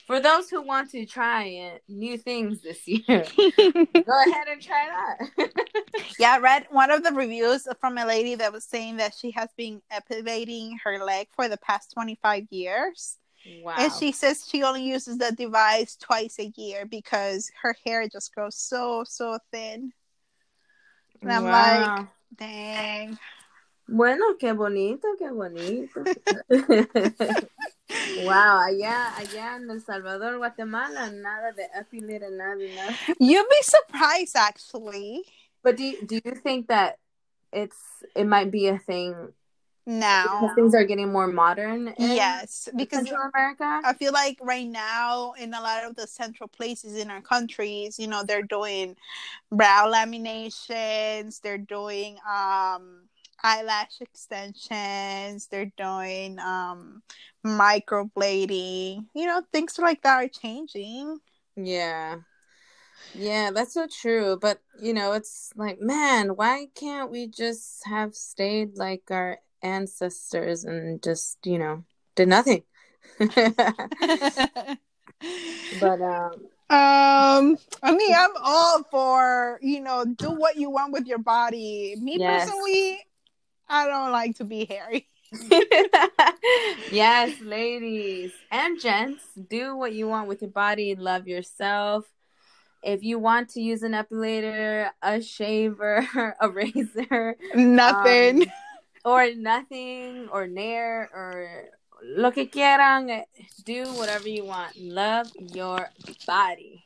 for 0.10 0.20
those 0.20 0.50
who 0.50 0.64
want 0.64 0.90
to 0.90 1.06
try 1.06 1.44
it, 1.44 1.84
new 1.88 2.18
things 2.18 2.62
this 2.62 2.88
year, 2.88 3.04
go 3.38 4.24
ahead 4.28 4.48
and 4.52 4.60
try 4.60 4.88
that. 4.90 5.52
yeah, 6.20 6.34
I 6.34 6.40
read 6.40 6.66
one 6.72 6.90
of 6.90 7.04
the 7.04 7.12
reviews 7.12 7.68
from 7.80 7.96
a 8.00 8.08
lady 8.08 8.34
that 8.34 8.52
was 8.52 8.64
saying 8.64 8.98
that 8.98 9.14
she 9.14 9.30
has 9.32 9.50
been 9.56 9.84
epilating 9.92 10.80
her 10.84 10.98
leg 11.06 11.28
for 11.36 11.48
the 11.48 11.58
past 11.58 11.92
25 11.94 12.48
years. 12.50 13.18
wow. 13.64 13.76
And 13.78 13.94
she 13.94 14.12
says 14.12 14.48
she 14.50 14.64
only 14.64 14.82
uses 14.82 15.20
the 15.20 15.32
device 15.32 15.96
twice 15.96 16.40
a 16.40 16.52
year 16.58 16.88
because 16.88 17.52
her 17.62 17.76
hair 17.86 18.10
just 18.10 18.34
grows 18.34 18.56
so, 18.56 19.04
so 19.06 19.38
thin. 19.52 19.94
And 21.22 21.32
I'm 21.32 21.44
Wow. 21.44 21.52
like, 21.52 22.08
dang. 22.36 23.20
Bueno, 23.88 24.34
qué 24.40 24.54
bonito, 24.58 25.08
qué 25.20 25.30
bonito. 25.32 26.04
wow, 28.24 28.60
allá, 28.60 29.16
allá 29.18 29.56
en 29.56 29.70
El 29.70 29.82
Salvador, 29.82 30.38
Guatemala, 30.38 31.10
nada 31.12 31.52
de 31.54 31.68
epilator, 31.76 32.32
nada, 32.32 32.56
nada. 32.56 32.96
You'd 33.20 33.50
be 33.50 33.62
surprised, 33.62 34.36
actually. 34.36 35.24
But 35.64 35.78
do 35.78 35.84
you, 35.84 36.06
do 36.06 36.22
you 36.24 36.32
think 36.36 36.68
that 36.68 36.98
it's 37.52 37.78
it 38.16 38.26
might 38.26 38.52
be 38.52 38.68
a 38.68 38.78
thing 38.78 39.34
Now, 39.86 40.24
because 40.24 40.56
things 40.56 40.76
are 40.76 40.84
getting 40.84 41.12
more 41.12 41.28
modern? 41.28 41.90
In 41.90 42.12
yes, 42.12 42.70
because 42.76 43.08
Central 43.08 43.30
America. 43.34 43.82
I 43.84 43.94
feel 43.94 44.14
like 44.14 44.38
right 44.42 44.68
now 44.68 45.34
in 45.34 45.54
a 45.54 45.62
lot 45.62 45.84
of 45.84 45.96
the 45.96 46.08
central 46.08 46.48
places 46.48 46.96
in 46.96 47.10
our 47.10 47.22
countries, 47.22 48.00
you 48.00 48.08
know, 48.08 48.24
they're 48.24 48.44
doing 48.44 48.96
brow 49.52 49.92
laminations, 49.92 51.42
they're 51.42 51.58
doing 51.58 52.18
um 52.30 53.09
eyelash 53.44 54.02
extensions, 54.02 55.48
they're 55.48 55.72
doing 55.78 56.40
um 56.40 57.04
microblading. 57.46 59.06
You 59.16 59.26
know, 59.28 59.44
things 59.52 59.78
like 59.80 60.02
that 60.04 60.24
are 60.24 60.28
changing. 60.30 61.20
Yeah. 61.56 62.18
Yeah, 63.14 63.52
that's 63.52 63.74
so 63.74 63.88
true. 63.88 64.38
But, 64.40 64.62
you 64.80 64.94
know, 64.94 65.14
it's 65.14 65.52
like, 65.56 65.82
man, 65.82 66.36
why 66.36 66.68
can't 66.76 67.12
we 67.12 67.28
just 67.28 67.86
have 67.88 68.16
stayed 68.16 68.78
like 68.78 69.04
our 69.12 69.40
ancestors 69.64 70.64
and 70.64 71.02
just, 71.04 71.38
you 71.46 71.58
know, 71.60 71.84
did 72.16 72.30
nothing? 72.30 72.64
but, 73.20 74.80
um, 76.02 76.32
Um, 76.70 77.58
I 77.82 77.92
mean, 77.92 78.14
I'm 78.16 78.30
all 78.44 78.84
for 78.92 79.58
you 79.62 79.82
know, 79.82 80.06
do 80.06 80.32
what 80.32 80.56
you 80.56 80.70
want 80.70 80.94
with 80.94 81.08
your 81.08 81.18
body. 81.18 81.96
Me 82.00 82.18
Yes. 82.20 82.22
personally, 82.26 83.00
I 83.70 83.86
don't 83.88 84.12
like 84.12 84.36
to 84.38 84.44
be 84.44 84.66
hairy. 84.66 85.08
yes, 86.92 87.40
ladies 87.40 88.32
and 88.50 88.80
gents, 88.80 89.24
do 89.48 89.78
what 89.78 89.94
you 89.94 90.08
want 90.08 90.28
with 90.28 90.42
your 90.42 90.50
body. 90.50 90.96
Love 90.96 91.28
yourself. 91.28 92.06
If 92.82 93.04
you 93.04 93.20
want 93.20 93.50
to 93.50 93.62
use 93.62 93.84
an 93.84 93.92
epilator, 93.92 94.90
a 95.04 95.22
shaver, 95.22 96.36
a 96.40 96.50
razor, 96.50 97.36
Nothing. 97.54 98.44
um, 98.44 98.52
or 99.06 99.34
nothing, 99.36 100.30
or 100.32 100.48
nair, 100.48 101.10
or 101.14 101.66
lo 102.04 102.32
que 102.32 102.48
quieran, 102.48 103.24
do 103.64 103.84
whatever 103.94 104.28
you 104.28 104.46
want. 104.46 104.76
Love 104.78 105.30
your 105.38 105.90
body 106.26 106.86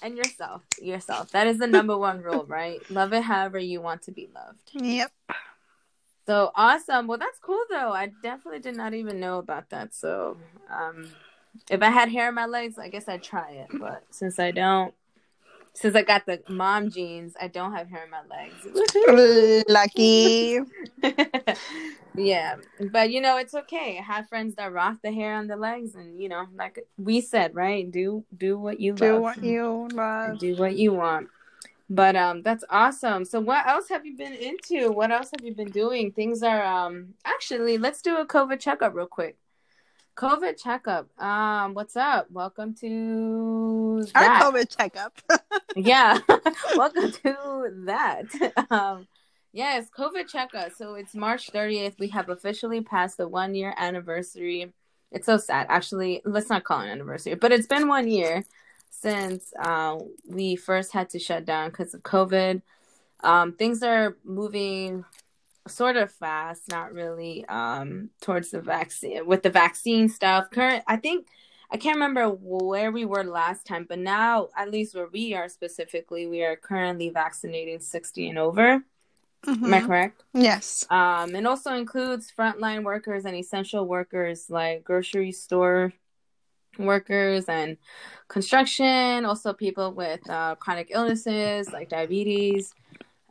and 0.00 0.16
yourself. 0.16 0.62
Yourself. 0.80 1.32
That 1.32 1.46
is 1.46 1.58
the 1.58 1.66
number 1.66 1.98
one 1.98 2.22
rule, 2.22 2.46
right? 2.46 2.80
Love 2.90 3.12
it 3.12 3.24
however 3.24 3.58
you 3.58 3.80
want 3.80 4.02
to 4.02 4.12
be 4.12 4.28
loved. 4.34 4.70
yep. 4.72 5.10
So 6.26 6.50
awesome. 6.56 7.06
Well, 7.06 7.18
that's 7.18 7.38
cool 7.38 7.62
though. 7.70 7.92
I 7.92 8.10
definitely 8.22 8.60
did 8.60 8.76
not 8.76 8.94
even 8.94 9.20
know 9.20 9.38
about 9.38 9.70
that. 9.70 9.94
So, 9.94 10.38
um, 10.70 11.08
if 11.70 11.82
I 11.82 11.90
had 11.90 12.08
hair 12.08 12.28
in 12.28 12.34
my 12.34 12.46
legs, 12.46 12.78
I 12.78 12.88
guess 12.88 13.08
I'd 13.08 13.22
try 13.22 13.50
it. 13.52 13.68
But 13.78 14.02
since 14.10 14.38
I 14.38 14.50
don't, 14.50 14.92
since 15.74 15.94
I 15.94 16.02
got 16.02 16.26
the 16.26 16.42
mom 16.48 16.90
jeans, 16.90 17.34
I 17.40 17.46
don't 17.48 17.72
have 17.74 17.88
hair 17.88 18.04
in 18.04 18.10
my 18.10 18.22
legs. 18.28 19.64
Lucky. 19.68 20.58
yeah, 22.16 22.56
but 22.90 23.10
you 23.10 23.20
know 23.20 23.36
it's 23.36 23.54
okay. 23.54 23.98
I 23.98 24.02
have 24.02 24.28
friends 24.28 24.56
that 24.56 24.72
rock 24.72 24.98
the 25.02 25.12
hair 25.12 25.34
on 25.34 25.46
the 25.46 25.56
legs, 25.56 25.94
and 25.94 26.20
you 26.20 26.28
know, 26.28 26.46
like 26.56 26.86
we 26.98 27.20
said, 27.20 27.54
right? 27.54 27.88
Do 27.90 28.24
do 28.36 28.58
what 28.58 28.80
you 28.80 28.94
Do 28.94 29.14
love. 29.14 29.22
what 29.22 29.42
you 29.42 29.88
love. 29.92 30.38
do 30.38 30.56
what 30.56 30.76
you 30.76 30.92
want. 30.92 31.28
But 31.88 32.16
um 32.16 32.42
that's 32.42 32.64
awesome. 32.68 33.24
So 33.24 33.40
what 33.40 33.66
else 33.66 33.88
have 33.90 34.04
you 34.04 34.16
been 34.16 34.32
into? 34.32 34.90
What 34.90 35.12
else 35.12 35.30
have 35.30 35.44
you 35.44 35.54
been 35.54 35.70
doing? 35.70 36.10
Things 36.10 36.42
are 36.42 36.62
um 36.64 37.14
actually 37.24 37.78
let's 37.78 38.02
do 38.02 38.16
a 38.16 38.26
COVID 38.26 38.58
checkup 38.58 38.94
real 38.94 39.06
quick. 39.06 39.36
COVID 40.16 40.60
checkup. 40.60 41.08
Um 41.20 41.74
what's 41.74 41.96
up? 41.96 42.28
Welcome 42.30 42.74
to 42.80 44.04
Our. 44.16 44.42
COVID 44.42 44.76
checkup. 44.76 45.20
yeah. 45.76 46.18
Welcome 46.76 47.12
to 47.12 47.68
that. 47.84 48.24
Um 48.70 49.06
yes, 49.52 49.86
COVID 49.96 50.28
checkup. 50.28 50.72
So 50.72 50.94
it's 50.94 51.14
March 51.14 51.52
30th. 51.52 52.00
We 52.00 52.08
have 52.08 52.28
officially 52.30 52.80
passed 52.80 53.16
the 53.16 53.28
1 53.28 53.54
year 53.54 53.72
anniversary. 53.76 54.72
It's 55.12 55.26
so 55.26 55.36
sad. 55.36 55.68
Actually, 55.70 56.20
let's 56.24 56.50
not 56.50 56.64
call 56.64 56.80
it 56.80 56.86
an 56.86 56.90
anniversary, 56.90 57.36
but 57.36 57.52
it's 57.52 57.68
been 57.68 57.86
1 57.86 58.08
year 58.08 58.42
since 58.90 59.52
uh, 59.58 59.98
we 60.28 60.56
first 60.56 60.92
had 60.92 61.10
to 61.10 61.18
shut 61.18 61.44
down 61.44 61.70
because 61.70 61.94
of 61.94 62.02
COVID. 62.02 62.62
Um, 63.20 63.52
things 63.52 63.82
are 63.82 64.16
moving 64.24 65.04
sort 65.68 65.96
of 65.96 66.12
fast, 66.12 66.68
not 66.70 66.92
really 66.92 67.44
um, 67.46 68.10
towards 68.20 68.50
the 68.50 68.60
vaccine 68.60 69.26
with 69.26 69.42
the 69.42 69.50
vaccine 69.50 70.08
stuff. 70.08 70.50
Current, 70.50 70.84
I 70.86 70.96
think 70.96 71.26
I 71.70 71.76
can't 71.76 71.96
remember 71.96 72.28
where 72.28 72.92
we 72.92 73.04
were 73.04 73.24
last 73.24 73.66
time, 73.66 73.86
but 73.88 73.98
now 73.98 74.48
at 74.56 74.70
least 74.70 74.94
where 74.94 75.08
we 75.08 75.34
are 75.34 75.48
specifically, 75.48 76.26
we 76.26 76.44
are 76.44 76.56
currently 76.56 77.08
vaccinating 77.08 77.80
sixty 77.80 78.28
and 78.28 78.38
over. 78.38 78.84
Am 79.46 79.74
I 79.74 79.80
Mhm. 79.80 79.86
correct? 79.86 80.22
Yes. 80.34 80.86
Um, 80.90 81.34
and 81.34 81.46
also 81.46 81.74
includes 81.74 82.32
frontline 82.36 82.84
workers 82.84 83.24
and 83.24 83.34
essential 83.36 83.86
workers 83.86 84.50
like 84.50 84.84
grocery 84.84 85.32
store 85.32 85.92
workers 86.78 87.44
and 87.48 87.76
construction. 88.28 89.24
Also, 89.24 89.52
people 89.52 89.92
with 89.92 90.28
uh, 90.28 90.54
chronic 90.56 90.88
illnesses 90.90 91.70
like 91.72 91.88
diabetes. 91.88 92.74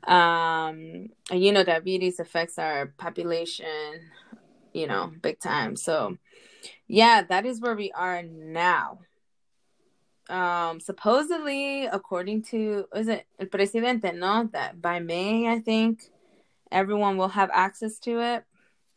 Um, 0.06 1.10
and 1.32 1.44
you 1.44 1.52
know, 1.52 1.64
diabetes 1.64 2.20
affects 2.20 2.60
our 2.60 2.88
population, 2.98 4.12
you 4.74 4.88
know, 4.88 5.12
big 5.22 5.40
time. 5.40 5.76
So, 5.76 6.18
yeah, 6.88 7.24
that 7.24 7.46
is 7.46 7.60
where 7.60 7.76
we 7.76 7.92
are 7.92 8.22
now. 8.22 9.00
Um, 10.30 10.80
supposedly, 10.80 11.86
according 11.86 12.44
to 12.44 12.86
is 12.96 13.08
it 13.08 13.26
el 13.40 13.48
presidente, 13.48 14.12
no, 14.12 14.50
that 14.54 14.82
by 14.82 15.00
May, 15.00 15.48
I 15.48 15.60
think 15.60 16.04
everyone 16.72 17.18
will 17.18 17.30
have 17.30 17.50
access 17.54 18.00
to 18.00 18.22
it. 18.22 18.44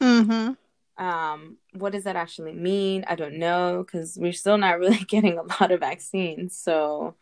Mm-hmm. 0.01 0.53
Um, 0.99 1.59
what 1.75 1.93
does 1.93 2.05
that 2.05 2.17
actually 2.17 2.53
mean? 2.53 3.05
I 3.07 3.15
don't 3.15 3.39
know 3.39 3.85
because 3.87 4.19
we're 4.19 4.33
still 4.33 4.59
not 4.59 4.79
really 4.81 4.99
getting 4.99 5.39
a 5.39 5.43
lot 5.43 5.71
of 5.71 5.81
vaccines, 5.81 6.57
so 6.57 7.15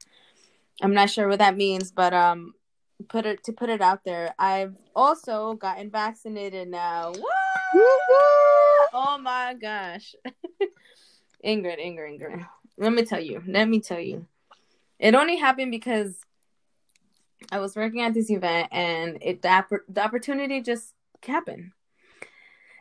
I'm 0.82 0.94
not 0.94 1.10
sure 1.10 1.28
what 1.28 1.38
that 1.38 1.56
means. 1.56 1.92
But 1.92 2.14
um, 2.14 2.54
put 3.08 3.26
it 3.26 3.44
to 3.44 3.52
put 3.52 3.68
it 3.68 3.82
out 3.82 4.04
there, 4.04 4.34
I've 4.38 4.74
also 4.94 5.54
gotten 5.54 5.90
vaccinated 5.90 6.68
now. 6.68 7.12
What? 7.12 8.90
Oh 8.94 9.18
my 9.20 9.54
gosh, 9.60 10.14
Ingrid, 11.44 11.78
Ingrid, 11.78 12.18
Ingrid. 12.20 12.46
Let 12.78 12.92
me 12.92 13.04
tell 13.04 13.20
you. 13.20 13.42
Let 13.46 13.68
me 13.68 13.80
tell 13.80 14.00
you. 14.00 14.26
It 14.98 15.14
only 15.14 15.36
happened 15.36 15.70
because 15.70 16.16
I 17.52 17.58
was 17.58 17.76
working 17.76 18.00
at 18.00 18.14
this 18.14 18.30
event, 18.30 18.68
and 18.72 19.18
it 19.20 19.42
the, 19.42 19.80
the 19.86 20.02
opportunity 20.02 20.62
just 20.62 20.94
happened 21.22 21.72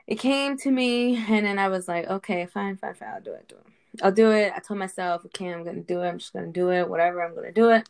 it 0.08 0.16
came 0.16 0.58
to 0.58 0.72
me 0.72 1.18
and 1.18 1.46
then 1.46 1.60
I 1.60 1.68
was 1.70 1.88
like, 1.88 2.08
okay, 2.08 2.46
fine, 2.46 2.78
fine, 2.78 2.94
fine, 2.94 3.10
I'll 3.16 3.22
do 3.22 3.34
it, 3.34 3.48
do 3.48 3.56
it. 3.56 4.02
I'll 4.04 4.12
do 4.12 4.32
it. 4.32 4.54
I 4.56 4.60
told 4.60 4.80
myself, 4.80 5.26
okay, 5.26 5.54
I'm 5.54 5.64
gonna 5.64 5.82
do 5.82 6.02
it. 6.02 6.08
I'm 6.08 6.18
just 6.18 6.34
gonna 6.34 6.48
do 6.48 6.72
it. 6.72 6.90
Whatever, 6.90 7.24
I'm 7.24 7.36
gonna 7.36 7.52
do 7.52 7.70
it, 7.70 7.88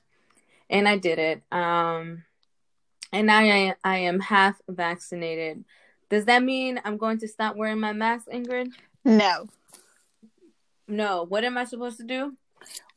and 0.69 0.87
I 0.87 0.97
did 0.97 1.19
it. 1.19 1.41
Um, 1.51 2.23
and 3.11 3.27
now 3.27 3.39
I 3.39 3.75
I 3.83 3.97
am 3.99 4.19
half 4.19 4.61
vaccinated. 4.67 5.65
Does 6.09 6.25
that 6.25 6.43
mean 6.43 6.79
I'm 6.83 6.97
going 6.97 7.17
to 7.19 7.27
stop 7.27 7.55
wearing 7.55 7.79
my 7.79 7.93
mask, 7.93 8.27
Ingrid? 8.27 8.71
No. 9.03 9.47
No. 10.87 11.23
What 11.23 11.43
am 11.43 11.57
I 11.57 11.65
supposed 11.65 11.97
to 11.97 12.03
do? 12.03 12.37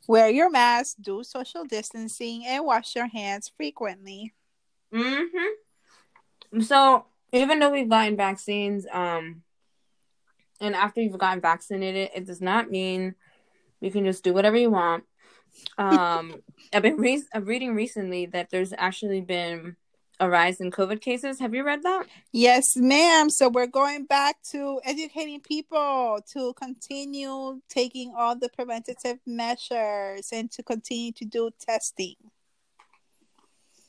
Wear 0.07 0.29
your 0.29 0.49
mask, 0.49 0.97
do 1.01 1.23
social 1.23 1.65
distancing, 1.65 2.45
and 2.45 2.65
wash 2.65 2.95
your 2.95 3.07
hands 3.07 3.51
frequently. 3.55 4.33
Mm-hmm. 4.93 6.61
So 6.61 7.05
even 7.31 7.59
though 7.59 7.71
we've 7.71 7.89
gotten 7.89 8.17
vaccines, 8.17 8.85
um, 8.91 9.43
and 10.61 10.75
after 10.75 11.01
you've 11.01 11.17
gotten 11.17 11.41
vaccinated, 11.41 12.09
it 12.15 12.25
does 12.25 12.41
not 12.41 12.69
mean 12.69 13.15
you 13.79 13.91
can 13.91 14.05
just 14.05 14.23
do 14.23 14.33
whatever 14.33 14.57
you 14.57 14.69
want. 14.69 15.03
Um, 15.77 16.41
I've 16.73 16.83
been 16.83 16.97
re- 16.97 17.23
I'm 17.33 17.45
reading 17.45 17.75
recently 17.75 18.25
that 18.27 18.49
there's 18.49 18.73
actually 18.77 19.21
been 19.21 19.75
a 20.19 20.29
rise 20.29 20.59
in 20.59 20.69
COVID 20.69 20.99
cases. 21.01 21.39
Have 21.39 21.53
you 21.53 21.63
read 21.63 21.83
that? 21.83 22.05
Yes, 22.33 22.75
ma'am. 22.75 23.29
So 23.29 23.47
we're 23.47 23.67
going 23.67 24.05
back 24.05 24.35
to 24.51 24.81
educating 24.83 25.39
people 25.39 26.19
to 26.33 26.53
continue 26.53 27.61
taking 27.69 28.13
all 28.17 28.35
the 28.35 28.49
preventative 28.49 29.19
measures 29.25 30.29
and 30.33 30.51
to 30.51 30.63
continue 30.63 31.13
to 31.13 31.25
do 31.25 31.51
testing. 31.65 32.15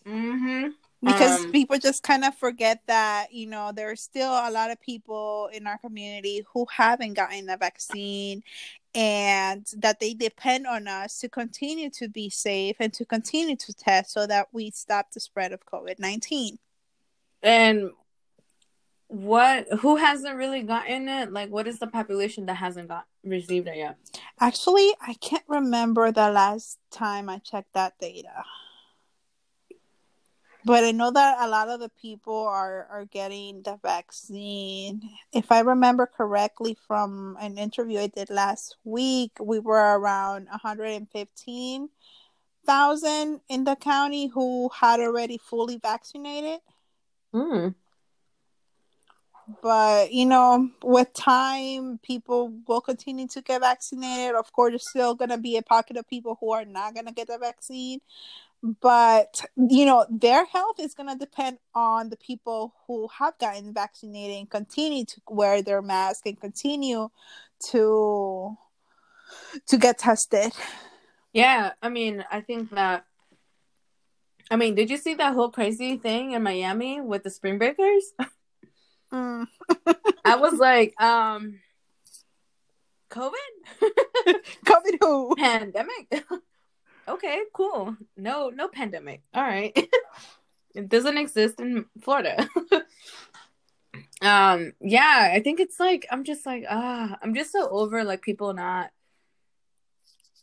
Mm-hmm. 0.07 0.69
Because 1.03 1.45
Um, 1.45 1.53
people 1.53 1.79
just 1.79 2.03
kind 2.03 2.25
of 2.25 2.35
forget 2.35 2.83
that, 2.87 3.33
you 3.33 3.47
know, 3.47 3.73
there's 3.73 4.03
still 4.03 4.31
a 4.31 4.51
lot 4.51 4.71
of 4.71 4.81
people 4.81 5.49
in 5.53 5.67
our 5.67 5.79
community 5.79 6.45
who 6.53 6.67
haven't 6.71 7.15
gotten 7.15 7.47
the 7.47 7.57
vaccine 7.57 8.43
and 8.95 9.67
that 9.77 10.01
they 10.01 10.15
depend 10.15 10.67
on 10.67 10.89
us 10.89 11.19
to 11.21 11.29
continue 11.29 11.91
to 11.91 12.09
be 12.09 12.29
safe 12.29 12.77
and 12.81 12.93
to 12.93 13.05
continue 13.05 13.57
to 13.57 13.73
test 13.73 14.13
so 14.13 14.27
that 14.27 14.49
we 14.53 14.71
stop 14.71 15.13
the 15.13 15.21
spread 15.21 15.53
of 15.53 15.65
COVID 15.65 15.99
19. 15.99 16.59
And 17.43 17.93
what? 19.07 19.67
Who 19.81 19.97
hasn't 19.97 20.37
really 20.37 20.63
gotten 20.63 21.09
it? 21.09 21.33
Like, 21.33 21.51
what 21.51 21.67
is 21.67 21.79
the 21.79 21.87
population 21.87 22.47
that 22.47 22.55
hasn't 22.55 22.89
got 22.89 23.07
received 23.25 23.69
it 23.69 23.77
yet? 23.77 23.97
Actually, 24.39 24.93
I 25.01 25.15
can't 25.15 25.45
remember 25.49 26.13
the 26.13 26.31
last 26.31 26.79
time 26.91 27.29
I 27.29 27.39
checked 27.39 27.73
that 27.75 27.95
data. 28.01 28.45
But 30.65 30.85
I 30.85 30.93
know 30.93 31.11
that 31.11 31.39
a 31.41 31.49
lot 31.49 31.69
of 31.69 31.81
the 31.81 31.89
people 31.89 32.47
are, 32.47 32.87
are 32.91 33.07
getting 33.07 33.63
the 33.63 33.79
vaccine. 33.83 35.09
If 35.33 35.51
I 35.51 35.61
remember 35.61 36.05
correctly 36.07 36.77
from 36.87 37.39
an 37.41 37.57
interview 37.57 38.01
I 38.01 38.09
did 38.09 38.29
last 38.31 38.77
week, 38.85 39.33
we 39.41 39.59
were 39.59 39.99
around 39.99 40.49
115,000 40.49 43.41
in 43.49 43.65
the 43.65 43.77
county 43.77 44.27
who 44.27 44.69
had 44.69 45.01
already 45.01 45.39
fully 45.39 45.79
vaccinated. 45.79 46.61
Mm. 47.33 47.75
But, 49.63 50.13
you 50.13 50.27
know, 50.27 50.71
with 50.83 51.13
time, 51.13 51.99
people 52.03 52.53
will 52.69 52.81
continue 52.81 53.27
to 53.29 53.43
get 53.43 53.63
vaccinated. 53.63 54.37
Of 54.37 54.53
course, 54.53 54.73
there's 54.73 54.89
still 54.89 55.15
going 55.15 55.31
to 55.31 55.39
be 55.39 55.57
a 55.57 55.63
pocket 55.63 55.97
of 55.97 56.07
people 56.07 56.37
who 56.41 56.53
are 56.53 56.65
not 56.65 56.95
going 56.95 57.07
to 57.07 57.13
get 57.13 57.29
the 57.29 57.39
vaccine. 57.39 58.01
But, 58.63 59.43
you 59.57 59.87
know, 59.87 60.05
their 60.11 60.45
health 60.45 60.79
is 60.79 60.95
going 60.95 61.09
to 61.09 61.17
depend 61.17 61.59
on 61.75 62.11
the 62.11 62.17
people 62.17 62.75
who 62.87 63.09
have 63.19 63.39
gotten 63.39 63.73
vaccinated 63.73 64.37
and 64.37 64.51
continue 64.51 65.07
to 65.07 65.21
wear 65.29 65.63
their 65.63 65.81
mask 65.81 66.27
and 66.27 66.39
continue 66.39 67.09
to 67.71 68.57
to 69.67 69.77
get 69.79 69.99
tested. 69.99 70.53
Yeah, 71.33 71.73
I 71.81 71.89
mean, 71.89 72.25
I 72.31 72.41
think 72.41 72.71
that. 72.71 73.05
I 74.51 74.57
mean, 74.57 74.75
did 74.75 74.91
you 74.91 74.97
see 74.97 75.15
that 75.15 75.35
whole 75.35 75.51
crazy 75.51 75.97
thing 75.97 76.33
in 76.33 76.43
Miami 76.43 77.01
with 77.01 77.23
the 77.23 77.31
spring 77.31 77.57
breakers? 77.59 78.13
Mm. 79.13 79.47
I 80.25 80.37
was 80.37 80.55
like, 80.59 80.95
um, 81.01 81.61
COVID, 83.11 83.33
COVID 84.65 84.99
who? 85.01 85.35
pandemic. 85.37 86.25
Okay, 87.11 87.43
cool. 87.53 87.97
No, 88.17 88.51
no 88.51 88.69
pandemic. 88.69 89.23
All 89.35 89.43
right, 89.43 89.77
it 90.75 90.89
doesn't 90.89 91.19
exist 91.19 91.61
in 91.61 91.87
Florida. 92.03 92.49
um, 94.23 94.73
yeah, 94.81 95.31
I 95.33 95.41
think 95.41 95.61
it's 95.61 95.79
like 95.79 96.07
I'm 96.11 96.25
just 96.25 96.47
like 96.47 96.65
ah, 96.69 97.19
I'm 97.23 97.35
just 97.35 97.53
so 97.53 97.69
over 97.69 98.05
like 98.05 98.23
people 98.23 98.53
not 98.55 98.91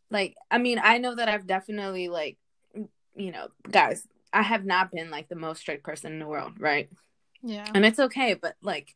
like. 0.09 0.35
I 0.49 0.57
mean, 0.57 0.79
I 0.81 0.97
know 0.97 1.15
that 1.15 1.29
I've 1.29 1.47
definitely 1.47 2.09
like, 2.09 2.37
you 3.15 3.31
know, 3.31 3.47
guys, 3.69 4.07
I 4.31 4.41
have 4.41 4.65
not 4.65 4.91
been 4.91 5.09
like 5.09 5.29
the 5.29 5.35
most 5.35 5.59
strict 5.61 5.83
person 5.83 6.13
in 6.13 6.19
the 6.19 6.27
world, 6.27 6.53
right? 6.59 6.89
Yeah. 7.43 7.65
and 7.73 7.85
it's 7.85 7.99
okay 7.99 8.33
but 8.33 8.55
like 8.61 8.95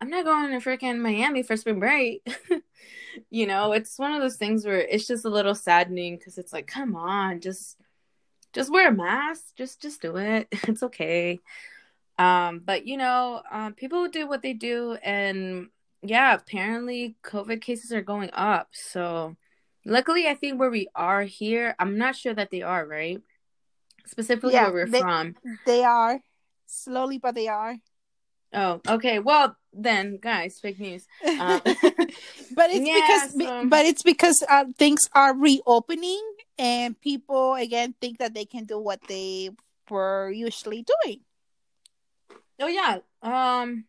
i'm 0.00 0.08
not 0.08 0.24
going 0.24 0.50
to 0.50 0.66
freaking 0.66 1.00
miami 1.00 1.42
for 1.42 1.56
spring 1.56 1.78
break 1.80 2.26
you 3.30 3.46
know 3.46 3.72
it's 3.72 3.98
one 3.98 4.12
of 4.12 4.20
those 4.20 4.36
things 4.36 4.64
where 4.64 4.78
it's 4.80 5.06
just 5.06 5.24
a 5.24 5.28
little 5.30 5.54
saddening 5.54 6.16
because 6.16 6.38
it's 6.38 6.52
like 6.52 6.66
come 6.66 6.96
on 6.96 7.40
just 7.40 7.76
just 8.52 8.70
wear 8.72 8.88
a 8.88 8.92
mask 8.92 9.54
just 9.56 9.80
just 9.82 10.00
do 10.02 10.16
it. 10.16 10.48
It's 10.68 10.82
okay. 10.82 11.40
Um 12.18 12.60
but 12.64 12.86
you 12.86 12.96
know 12.96 13.42
um 13.50 13.74
people 13.74 14.08
do 14.08 14.26
what 14.28 14.42
they 14.42 14.52
do 14.52 14.96
and 15.02 15.68
yeah 16.02 16.34
apparently 16.34 17.16
covid 17.24 17.60
cases 17.60 17.92
are 17.92 18.02
going 18.02 18.30
up. 18.32 18.68
So 18.72 19.36
luckily 19.86 20.26
i 20.26 20.34
think 20.34 20.58
where 20.58 20.70
we 20.70 20.88
are 20.94 21.22
here 21.24 21.74
i'm 21.78 21.98
not 21.98 22.16
sure 22.16 22.32
that 22.34 22.50
they 22.50 22.62
are 22.62 22.86
right? 22.86 23.20
Specifically 24.06 24.54
Yeah, 24.54 24.64
where 24.64 24.72
we're 24.84 24.86
they- 24.88 25.00
from. 25.00 25.34
They 25.66 25.82
are. 25.84 26.20
Slowly, 26.66 27.18
but 27.18 27.34
they 27.34 27.48
are. 27.48 27.76
oh 28.52 28.80
okay. 28.88 29.18
Well 29.18 29.56
then 29.76 30.18
guys 30.22 30.60
fake 30.60 30.78
news 30.78 31.06
Uh, 31.24 31.60
but 32.54 32.70
it's 32.70 32.86
Yeah, 32.86 32.94
because 32.94 33.34
so- 33.34 33.66
but 33.68 33.84
it's 33.86 34.02
because 34.02 34.42
uh, 34.48 34.64
things 34.78 35.08
are 35.14 35.34
reopening 35.36 36.22
and 36.58 36.98
people 37.00 37.54
again 37.54 37.94
think 38.00 38.18
that 38.18 38.34
they 38.34 38.44
can 38.44 38.64
do 38.64 38.78
what 38.78 39.00
they 39.08 39.50
were 39.90 40.30
usually 40.30 40.84
doing. 40.84 41.20
Oh 42.60 42.68
yeah. 42.68 42.98
Um 43.22 43.84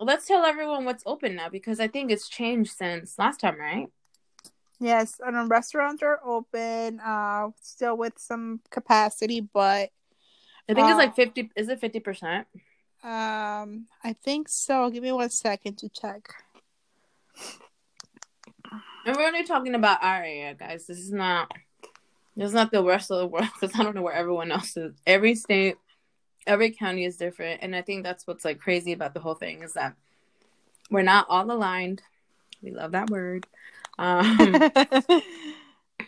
let's 0.00 0.26
tell 0.26 0.44
everyone 0.44 0.84
what's 0.84 1.04
open 1.06 1.36
now 1.36 1.48
because 1.48 1.78
I 1.78 1.86
think 1.88 2.10
it's 2.10 2.28
changed 2.28 2.72
since 2.72 3.18
last 3.18 3.40
time, 3.40 3.58
right? 3.58 3.88
Yes, 4.80 5.20
and 5.20 5.50
restaurants 5.50 6.02
are 6.02 6.20
open, 6.24 7.00
uh, 7.00 7.50
still 7.60 7.98
with 7.98 8.14
some 8.16 8.60
capacity, 8.70 9.40
but 9.42 9.90
I 10.68 10.74
think 10.74 10.88
it's 10.88 10.94
Uh, 10.94 11.04
like 11.04 11.14
50 11.14 11.50
is 11.54 11.68
it 11.68 11.80
50%? 11.80 12.46
Um, 13.02 13.86
I 14.04 14.14
think 14.22 14.48
so. 14.48 14.90
Give 14.90 15.02
me 15.02 15.12
one 15.12 15.30
second 15.30 15.78
to 15.78 15.88
check. 15.88 16.28
And 19.06 19.16
we're 19.16 19.26
only 19.26 19.44
talking 19.44 19.74
about 19.74 20.02
our 20.02 20.18
area, 20.22 20.54
guys. 20.54 20.86
This 20.86 20.98
is 20.98 21.12
not 21.12 21.50
this 22.36 22.48
is 22.48 22.54
not 22.54 22.70
the 22.70 22.84
rest 22.84 23.10
of 23.10 23.18
the 23.18 23.26
world 23.26 23.48
because 23.58 23.78
I 23.78 23.82
don't 23.82 23.94
know 23.94 24.02
where 24.02 24.14
everyone 24.14 24.52
else 24.52 24.76
is. 24.76 24.94
Every 25.06 25.34
state, 25.34 25.76
every 26.46 26.70
county 26.70 27.04
is 27.04 27.16
different, 27.16 27.60
and 27.62 27.74
I 27.74 27.82
think 27.82 28.04
that's 28.04 28.26
what's 28.26 28.44
like 28.44 28.60
crazy 28.60 28.92
about 28.92 29.14
the 29.14 29.20
whole 29.20 29.34
thing 29.34 29.62
is 29.62 29.72
that 29.74 29.94
we're 30.90 31.02
not 31.02 31.26
all 31.28 31.50
aligned. 31.50 32.02
We 32.62 32.72
love 32.72 32.92
that 32.92 33.10
word. 33.10 33.46
Um, 33.98 34.70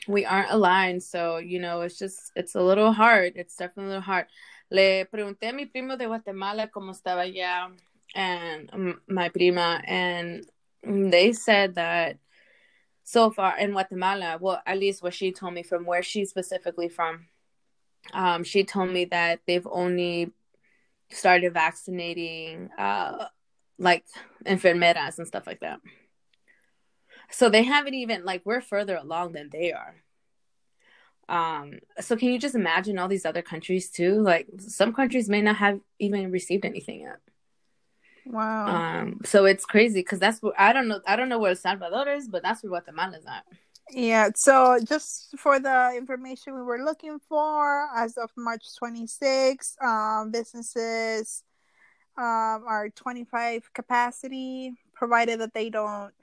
we 0.08 0.24
aren't 0.24 0.50
aligned 0.50 1.02
so 1.02 1.36
you 1.36 1.60
know 1.60 1.82
it's 1.82 1.98
just 1.98 2.32
it's 2.34 2.54
a 2.54 2.60
little 2.60 2.92
hard 2.92 3.34
it's 3.36 3.56
definitely 3.56 3.84
a 3.84 3.88
little 3.88 4.02
hard 4.02 4.26
le 4.72 5.04
pregunté 5.04 5.48
a 5.48 5.52
mi 5.52 5.66
primo 5.66 5.96
de 5.96 6.06
Guatemala 6.06 6.68
cómo 6.68 6.92
estaba 6.92 7.26
ya, 7.26 7.68
and 8.14 8.96
my 9.06 9.28
prima 9.28 9.82
and 9.86 10.46
they 10.82 11.32
said 11.32 11.74
that 11.74 12.16
so 13.04 13.30
far 13.30 13.58
in 13.58 13.72
Guatemala 13.72 14.38
well 14.40 14.62
at 14.66 14.78
least 14.78 15.02
what 15.02 15.14
she 15.14 15.30
told 15.30 15.54
me 15.54 15.62
from 15.62 15.84
where 15.84 16.02
she's 16.02 16.30
specifically 16.30 16.88
from 16.88 17.26
um 18.12 18.44
she 18.44 18.64
told 18.64 18.90
me 18.90 19.04
that 19.04 19.40
they've 19.46 19.68
only 19.70 20.30
started 21.10 21.52
vaccinating 21.52 22.70
uh 22.78 23.26
like 23.78 24.04
enfermeras 24.46 25.18
and 25.18 25.26
stuff 25.26 25.46
like 25.46 25.60
that. 25.60 25.80
So 27.30 27.48
they 27.48 27.62
haven't 27.62 27.94
even 27.94 28.24
like 28.24 28.42
we're 28.44 28.60
further 28.60 28.96
along 28.96 29.32
than 29.32 29.48
they 29.50 29.72
are 29.72 30.01
um 31.32 31.80
so 31.98 32.14
can 32.16 32.28
you 32.28 32.38
just 32.38 32.54
imagine 32.54 32.98
all 32.98 33.08
these 33.08 33.26
other 33.26 33.42
countries 33.42 33.90
too? 33.90 34.20
Like 34.20 34.46
some 34.58 34.92
countries 34.92 35.28
may 35.28 35.42
not 35.42 35.56
have 35.56 35.80
even 35.98 36.30
received 36.30 36.64
anything 36.64 37.00
yet. 37.00 37.18
Wow. 38.24 38.66
um 38.66 39.20
so 39.24 39.46
it's 39.46 39.64
crazy 39.64 39.98
because 39.98 40.20
that's 40.20 40.40
where 40.40 40.52
i 40.56 40.72
don't 40.72 40.86
know 40.86 41.00
i 41.08 41.16
don't 41.16 41.28
know 41.28 41.40
where 41.40 41.50
el 41.50 41.56
salvador 41.56 42.08
is 42.08 42.28
but 42.28 42.40
that's 42.40 42.62
where 42.62 42.70
guatemala's 42.70 43.26
at. 43.26 43.44
Yeah, 43.90 44.30
so 44.34 44.78
just 44.82 45.34
for 45.38 45.58
the 45.58 45.92
information 45.96 46.54
we 46.54 46.62
were 46.62 46.82
looking 46.82 47.18
for, 47.28 47.88
as 47.94 48.16
of 48.16 48.30
March 48.36 48.64
26, 48.78 49.76
um, 49.82 50.30
businesses 50.30 51.42
um, 52.16 52.64
are 52.66 52.88
25 52.94 53.72
capacity, 53.74 54.74
provided 54.94 55.40
that 55.40 55.52
they 55.52 55.68
don't 55.68 56.14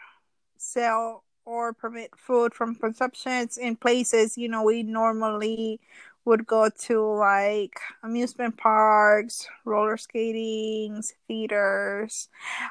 sell 0.57 1.23
or 1.49 1.73
permit 1.73 2.11
food 2.15 2.53
from 2.53 2.75
consumptions 2.75 3.57
in 3.57 3.75
places 3.75 4.37
you 4.37 4.47
know 4.47 4.63
we 4.63 4.83
normally 4.83 5.79
would 6.25 6.45
go 6.45 6.69
to 6.69 7.01
like 7.15 7.79
amusement 8.03 8.55
parks, 8.55 9.47
roller 9.65 9.97
skating, 9.97 11.01
theaters. 11.27 12.29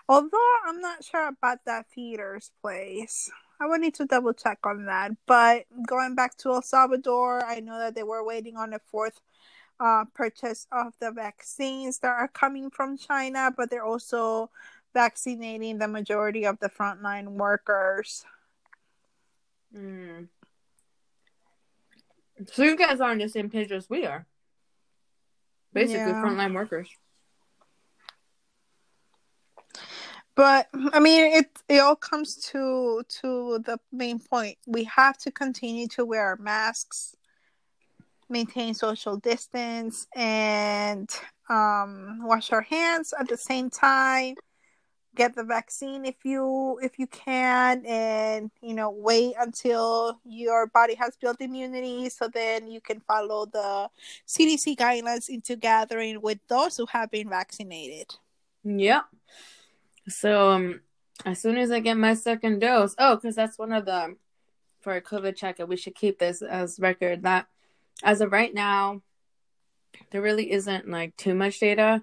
Although 0.09 0.53
I'm 0.67 0.81
not 0.81 1.03
sure 1.03 1.27
about 1.29 1.65
that 1.65 1.87
theaters 1.91 2.53
place. 2.63 3.31
I 3.61 3.67
would 3.67 3.81
need 3.81 3.95
to 3.95 4.07
double 4.07 4.33
check 4.33 4.59
on 4.65 4.85
that. 4.87 5.11
But 5.27 5.65
going 5.87 6.15
back 6.15 6.37
to 6.39 6.53
El 6.53 6.63
Salvador, 6.63 7.45
I 7.45 7.59
know 7.59 7.79
that 7.79 7.97
they 7.97 8.05
were 8.05 8.25
waiting 8.25 8.57
on 8.57 8.73
a 8.73 8.79
fourth 8.79 9.21
uh, 9.81 10.05
purchase 10.15 10.69
of 10.71 10.93
the 11.01 11.11
vaccines 11.11 11.99
that 11.99 12.11
are 12.11 12.29
coming 12.29 12.71
from 12.71 12.97
China, 12.97 13.53
but 13.57 13.71
they're 13.71 13.85
also 13.85 14.51
vaccinating 14.95 15.79
the 15.79 15.89
majority 15.89 16.45
of 16.47 16.59
the 16.61 16.69
frontline 16.69 17.31
workers. 17.31 18.25
Mm. 19.75 20.29
So 22.53 22.63
you 22.63 22.77
guys 22.77 23.01
are 23.01 23.11
on 23.11 23.19
the 23.19 23.29
same 23.29 23.51
page 23.51 23.73
as 23.73 23.89
we 23.91 24.07
are. 24.07 24.27
Basically, 25.73 26.13
yeah. 26.13 26.23
frontline 26.23 26.55
workers. 26.55 26.89
But 30.35 30.69
I 30.93 31.01
mean, 31.01 31.33
it 31.37 31.47
it 31.69 31.79
all 31.79 31.97
comes 31.97 32.37
to 32.53 33.03
to 33.21 33.59
the 33.65 33.79
main 33.93 34.21
point. 34.21 34.57
We 34.67 34.85
have 34.85 35.19
to 35.19 35.33
continue 35.33 35.89
to 35.89 36.05
wear 36.05 36.25
our 36.25 36.37
masks, 36.37 37.17
maintain 38.29 38.75
social 38.75 39.17
distance, 39.17 40.07
and 40.15 41.11
um, 41.51 42.21
wash 42.23 42.53
our 42.53 42.63
hands 42.63 43.13
at 43.19 43.29
the 43.29 43.37
same 43.37 43.69
time 43.69 44.37
get 45.19 45.35
the 45.35 45.43
vaccine 45.43 46.05
if 46.05 46.25
you 46.25 46.79
if 46.81 46.99
you 47.01 47.07
can 47.09 47.85
and 47.85 48.51
you 48.63 48.73
know 48.79 48.89
wait 48.91 49.35
until 49.39 50.19
your 50.25 50.67
body 50.69 50.95
has 50.95 51.17
built 51.21 51.41
immunity 51.41 52.09
so 52.09 52.29
then 52.29 52.71
you 52.71 52.81
can 52.81 53.01
follow 53.01 53.45
the 53.45 53.91
cdc 54.27 54.77
guidelines 54.77 55.29
into 55.29 55.57
gathering 55.57 56.23
with 56.23 56.39
those 56.49 56.77
who 56.77 56.87
have 56.87 57.11
been 57.11 57.29
vaccinated 57.29 58.09
Yeah. 58.63 59.03
so 60.09 60.51
um, 60.51 60.81
as 61.27 61.43
soon 61.43 61.57
as 61.59 61.71
i 61.73 61.81
get 61.81 61.97
my 61.97 62.15
second 62.15 62.61
dose 62.61 62.95
oh 62.99 63.17
because 63.17 63.35
that's 63.35 63.59
one 63.59 63.73
of 63.73 63.85
the 63.85 64.15
for 64.81 64.95
a 64.95 65.03
covid 65.03 65.35
check 65.35 65.59
we 65.67 65.77
should 65.77 65.97
keep 65.97 66.19
this 66.21 66.43
as 66.43 66.79
record 66.79 67.25
that 67.25 67.47
as 68.05 68.21
of 68.21 68.31
right 68.31 68.55
now 68.55 69.03
there 70.11 70.23
really 70.23 70.53
isn't 70.53 70.89
like 70.89 71.17
too 71.17 71.35
much 71.35 71.59
data 71.59 72.03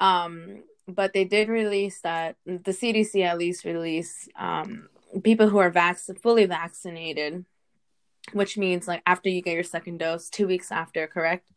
um 0.00 0.62
but 0.86 1.12
they 1.12 1.24
did 1.24 1.48
release 1.48 2.00
that 2.00 2.36
the 2.46 2.72
CDC 2.72 3.24
at 3.24 3.38
least 3.38 3.64
release 3.64 4.28
um, 4.38 4.88
people 5.22 5.48
who 5.48 5.58
are 5.58 5.70
vac- 5.70 5.98
fully 6.20 6.46
vaccinated, 6.46 7.44
which 8.32 8.58
means 8.58 8.88
like 8.88 9.02
after 9.06 9.28
you 9.28 9.42
get 9.42 9.54
your 9.54 9.62
second 9.62 9.98
dose, 9.98 10.28
two 10.28 10.46
weeks 10.46 10.70
after, 10.70 11.06
correct? 11.06 11.50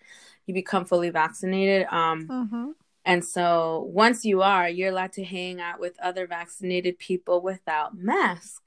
You 0.46 0.54
become 0.54 0.86
fully 0.86 1.10
vaccinated. 1.10 1.88
Um, 1.92 2.28
mm-hmm. 2.28 2.72
And 3.04 3.24
so 3.24 3.90
once 3.92 4.26
you 4.26 4.42
are, 4.42 4.70
you're 4.70 4.92
allowed 4.92 5.14
to 5.14 5.24
hang 5.24 5.62
out 5.62 5.80
with 5.80 5.98
other 6.02 6.28
vaccinated 6.28 7.00
people 7.00 7.42
without 7.42 7.98
mask. 7.98 8.62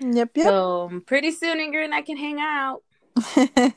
Yep, 0.00 0.30
yep. 0.34 0.46
So 0.46 1.02
pretty 1.06 1.30
soon, 1.30 1.58
Ingrid 1.58 1.84
and 1.84 1.94
I 1.94 2.02
can 2.02 2.16
hang 2.16 2.38
out. 2.40 2.82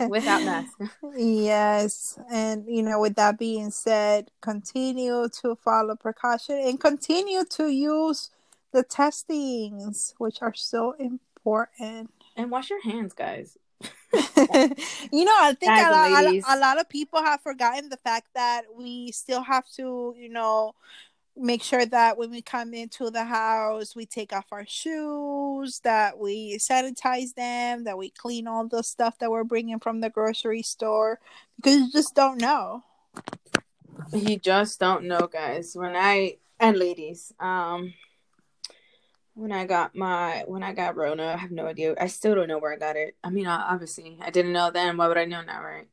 Without 0.09 0.43
mask. 0.43 0.79
yes, 1.15 2.19
and 2.31 2.65
you 2.67 2.81
know, 2.81 2.99
with 2.99 3.15
that 3.15 3.37
being 3.37 3.71
said, 3.71 4.31
continue 4.41 5.27
to 5.41 5.55
follow 5.55 5.95
precaution 5.95 6.57
and 6.57 6.79
continue 6.79 7.43
to 7.45 7.69
use 7.69 8.31
the 8.71 8.83
testings, 8.83 10.13
which 10.17 10.41
are 10.41 10.53
so 10.55 10.93
important. 10.99 12.11
And 12.35 12.51
wash 12.51 12.69
your 12.69 12.81
hands, 12.81 13.13
guys. 13.13 13.57
you 14.13 15.25
know, 15.25 15.35
I 15.39 15.55
think 15.59 15.71
a 15.71 15.91
lot, 15.91 16.25
a, 16.25 16.41
a 16.49 16.57
lot 16.57 16.79
of 16.79 16.89
people 16.89 17.21
have 17.21 17.41
forgotten 17.41 17.89
the 17.89 17.97
fact 17.97 18.27
that 18.33 18.63
we 18.75 19.11
still 19.11 19.43
have 19.43 19.69
to, 19.75 20.15
you 20.17 20.29
know, 20.29 20.73
make 21.39 21.61
sure 21.61 21.85
that 21.85 22.17
when 22.17 22.31
we 22.31 22.41
come 22.41 22.73
into 22.73 23.09
the 23.09 23.23
house 23.23 23.95
we 23.95 24.05
take 24.05 24.33
off 24.33 24.45
our 24.51 24.65
shoes 24.65 25.79
that 25.83 26.17
we 26.17 26.57
sanitize 26.57 27.33
them 27.35 27.83
that 27.83 27.97
we 27.97 28.09
clean 28.09 28.47
all 28.47 28.67
the 28.67 28.83
stuff 28.83 29.17
that 29.19 29.31
we're 29.31 29.43
bringing 29.43 29.79
from 29.79 30.01
the 30.01 30.09
grocery 30.09 30.61
store 30.61 31.19
because 31.55 31.79
you 31.79 31.91
just 31.91 32.15
don't 32.15 32.39
know. 32.39 32.83
You 34.11 34.37
just 34.37 34.79
don't 34.79 35.05
know 35.05 35.27
guys. 35.31 35.75
When 35.75 35.95
i 35.95 36.37
and 36.59 36.77
ladies 36.77 37.33
um 37.39 37.93
when 39.35 39.51
i 39.51 39.65
got 39.65 39.95
my 39.95 40.43
when 40.47 40.63
i 40.63 40.73
got 40.73 40.95
rona 40.95 41.33
i 41.33 41.37
have 41.37 41.51
no 41.51 41.67
idea. 41.67 41.95
I 41.99 42.07
still 42.07 42.35
don't 42.35 42.47
know 42.47 42.57
where 42.57 42.73
i 42.73 42.77
got 42.77 42.95
it. 42.95 43.15
I 43.23 43.29
mean 43.29 43.47
obviously 43.47 44.17
i 44.21 44.29
didn't 44.29 44.53
know 44.53 44.71
then. 44.71 44.97
Why 44.97 45.07
would 45.07 45.17
i 45.17 45.25
know 45.25 45.41
now 45.41 45.63
right? 45.63 45.87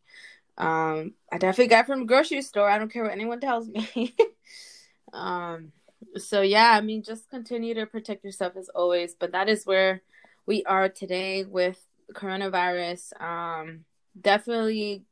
Um 0.56 1.14
i 1.30 1.38
definitely 1.38 1.68
got 1.68 1.86
from 1.86 2.00
the 2.00 2.06
grocery 2.06 2.42
store. 2.42 2.68
I 2.68 2.78
don't 2.78 2.92
care 2.92 3.02
what 3.02 3.12
anyone 3.12 3.40
tells 3.40 3.68
me 3.68 4.14
Um, 5.14 5.72
so 6.16 6.42
yeah, 6.42 6.72
I 6.72 6.80
mean, 6.80 7.02
just 7.02 7.30
continue 7.30 7.74
to 7.74 7.86
protect 7.86 8.24
yourself 8.24 8.56
as 8.56 8.68
always. 8.68 9.14
But 9.14 9.32
that 9.32 9.48
is 9.48 9.64
where 9.64 10.02
we 10.46 10.64
are 10.64 10.88
today 10.88 11.44
with 11.44 11.82
coronavirus. 12.12 13.20
Um, 13.20 13.84
definitely 14.20 15.04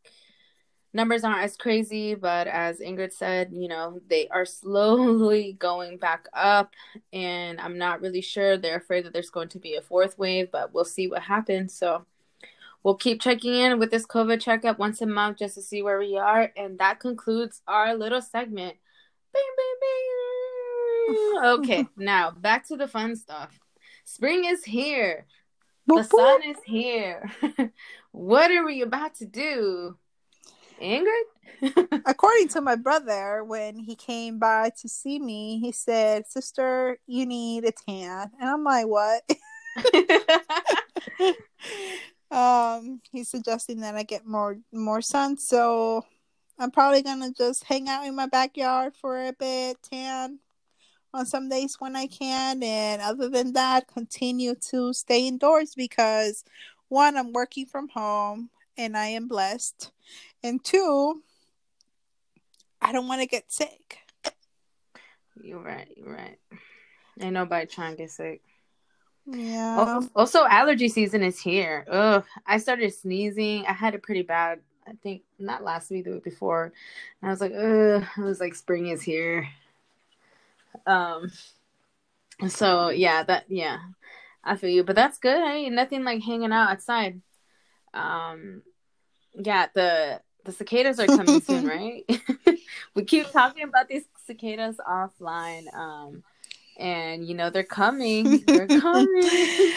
numbers 0.94 1.24
aren't 1.24 1.42
as 1.42 1.56
crazy, 1.56 2.14
but 2.14 2.46
as 2.46 2.80
Ingrid 2.80 3.12
said, 3.12 3.50
you 3.52 3.68
know, 3.68 4.00
they 4.08 4.28
are 4.28 4.44
slowly 4.44 5.52
going 5.58 5.96
back 5.96 6.26
up, 6.32 6.72
and 7.12 7.60
I'm 7.60 7.78
not 7.78 8.00
really 8.00 8.20
sure. 8.20 8.56
They're 8.56 8.76
afraid 8.76 9.04
that 9.04 9.12
there's 9.12 9.30
going 9.30 9.48
to 9.50 9.58
be 9.58 9.76
a 9.76 9.82
fourth 9.82 10.18
wave, 10.18 10.50
but 10.52 10.74
we'll 10.74 10.84
see 10.84 11.08
what 11.08 11.22
happens. 11.22 11.74
So 11.74 12.04
we'll 12.82 12.96
keep 12.96 13.20
checking 13.20 13.54
in 13.54 13.78
with 13.78 13.90
this 13.90 14.06
COVID 14.06 14.40
checkup 14.40 14.78
once 14.78 15.00
a 15.00 15.06
month 15.06 15.38
just 15.38 15.54
to 15.54 15.62
see 15.62 15.82
where 15.82 15.98
we 15.98 16.16
are. 16.16 16.52
And 16.56 16.78
that 16.78 17.00
concludes 17.00 17.62
our 17.66 17.94
little 17.94 18.20
segment. 18.20 18.76
Okay, 21.44 21.86
now 21.96 22.30
back 22.30 22.66
to 22.68 22.76
the 22.76 22.88
fun 22.88 23.16
stuff. 23.16 23.58
Spring 24.04 24.44
is 24.44 24.64
here. 24.64 25.26
The 25.86 26.02
sun 26.04 26.42
is 26.44 26.58
here. 26.64 27.30
what 28.12 28.50
are 28.50 28.64
we 28.64 28.82
about 28.82 29.14
to 29.16 29.26
do? 29.26 29.96
Ingrid? 30.80 31.22
According 32.06 32.48
to 32.48 32.60
my 32.60 32.76
brother, 32.76 33.44
when 33.44 33.78
he 33.78 33.94
came 33.94 34.38
by 34.38 34.70
to 34.80 34.88
see 34.88 35.18
me, 35.18 35.58
he 35.58 35.72
said, 35.72 36.26
Sister, 36.26 36.98
you 37.06 37.26
need 37.26 37.64
a 37.64 37.72
tan. 37.72 38.30
And 38.40 38.48
I'm 38.48 38.64
like, 38.64 38.86
What? 38.86 39.22
um, 42.30 43.00
he's 43.10 43.28
suggesting 43.28 43.80
that 43.80 43.94
I 43.94 44.02
get 44.02 44.26
more 44.26 44.58
more 44.72 45.00
sun. 45.00 45.38
So 45.38 46.04
I'm 46.62 46.70
probably 46.70 47.02
gonna 47.02 47.32
just 47.32 47.64
hang 47.64 47.88
out 47.88 48.06
in 48.06 48.14
my 48.14 48.26
backyard 48.26 48.94
for 48.94 49.26
a 49.26 49.32
bit, 49.32 49.78
tan 49.82 50.38
on 51.12 51.26
some 51.26 51.48
days 51.48 51.76
when 51.78 51.96
I 51.96 52.06
can, 52.06 52.62
and 52.62 53.02
other 53.02 53.28
than 53.28 53.52
that, 53.54 53.88
continue 53.88 54.54
to 54.70 54.92
stay 54.92 55.26
indoors 55.26 55.74
because 55.74 56.44
one, 56.88 57.16
I'm 57.16 57.32
working 57.32 57.66
from 57.66 57.88
home 57.88 58.48
and 58.78 58.96
I 58.96 59.06
am 59.06 59.26
blessed, 59.26 59.90
and 60.42 60.62
two, 60.62 61.22
I 62.80 62.92
don't 62.92 63.08
want 63.08 63.22
to 63.22 63.26
get 63.26 63.50
sick. 63.50 63.98
You're 65.42 65.60
right. 65.60 65.88
You're 65.96 66.14
right. 66.14 66.38
Ain't 67.20 67.34
nobody 67.34 67.66
trying 67.66 67.92
to 67.92 68.02
get 68.02 68.10
sick. 68.10 68.40
Yeah. 69.26 70.00
Also, 70.14 70.44
allergy 70.44 70.88
season 70.88 71.22
is 71.22 71.40
here. 71.40 71.86
Ugh. 71.90 72.24
I 72.46 72.58
started 72.58 72.94
sneezing. 72.94 73.64
I 73.66 73.72
had 73.72 73.94
a 73.94 73.98
pretty 73.98 74.22
bad 74.22 74.60
I 74.86 74.92
think 75.02 75.22
not 75.38 75.62
last 75.62 75.90
week, 75.90 76.04
the 76.04 76.12
week 76.12 76.24
before. 76.24 76.72
And 77.20 77.28
I 77.28 77.32
was 77.32 77.40
like, 77.40 77.52
ugh, 77.52 78.04
I 78.16 78.20
was 78.20 78.40
like, 78.40 78.54
spring 78.54 78.88
is 78.88 79.02
here. 79.02 79.48
Um, 80.86 81.30
so 82.48 82.88
yeah, 82.90 83.22
that, 83.24 83.44
yeah, 83.48 83.78
I 84.42 84.56
feel 84.56 84.70
you, 84.70 84.84
but 84.84 84.96
that's 84.96 85.18
good. 85.18 85.42
Hey, 85.42 85.68
nothing 85.70 86.04
like 86.04 86.22
hanging 86.22 86.52
out 86.52 86.70
outside. 86.70 87.20
Um, 87.94 88.62
yeah, 89.34 89.66
the, 89.74 90.20
the 90.44 90.52
cicadas 90.52 90.98
are 90.98 91.06
coming 91.06 91.40
soon, 91.40 91.66
right? 91.68 92.04
we 92.94 93.04
keep 93.04 93.30
talking 93.30 93.64
about 93.64 93.88
these 93.88 94.04
cicadas 94.26 94.76
offline. 94.86 95.72
Um, 95.74 96.24
and 96.78 97.26
you 97.26 97.34
know, 97.34 97.50
they're 97.50 97.62
coming, 97.62 98.42
they're 98.46 98.66
coming. 98.80 99.72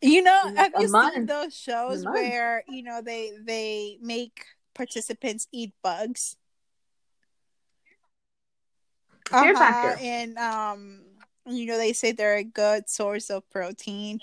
You 0.00 0.22
know, 0.22 0.54
have 0.56 0.72
you 0.78 0.88
month. 0.88 1.14
seen 1.14 1.26
those 1.26 1.56
shows 1.56 2.04
where 2.04 2.64
you 2.68 2.82
know 2.82 3.00
they 3.02 3.32
they 3.42 3.98
make 4.00 4.44
participants 4.74 5.48
eat 5.52 5.72
bugs? 5.82 6.36
Fear 9.28 9.38
uh-huh, 9.38 9.54
factor. 9.54 10.02
And 10.02 10.38
um, 10.38 11.00
you 11.46 11.66
know 11.66 11.76
they 11.76 11.92
say 11.92 12.12
they're 12.12 12.36
a 12.36 12.44
good 12.44 12.88
source 12.88 13.30
of 13.30 13.48
protein. 13.50 14.20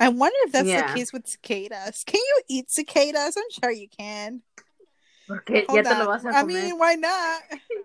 I 0.00 0.08
wonder 0.08 0.36
if 0.42 0.52
that's 0.52 0.66
yeah. 0.66 0.88
the 0.88 0.94
case 0.98 1.12
with 1.12 1.28
cicadas. 1.28 2.02
Can 2.04 2.20
you 2.20 2.42
eat 2.48 2.70
cicadas? 2.70 3.36
I'm 3.36 3.62
sure 3.62 3.70
you 3.70 3.88
can. 3.88 4.42
Okay, 5.30 5.64
I 5.68 6.42
mean, 6.44 6.76
why 6.76 6.94
not? 6.94 7.42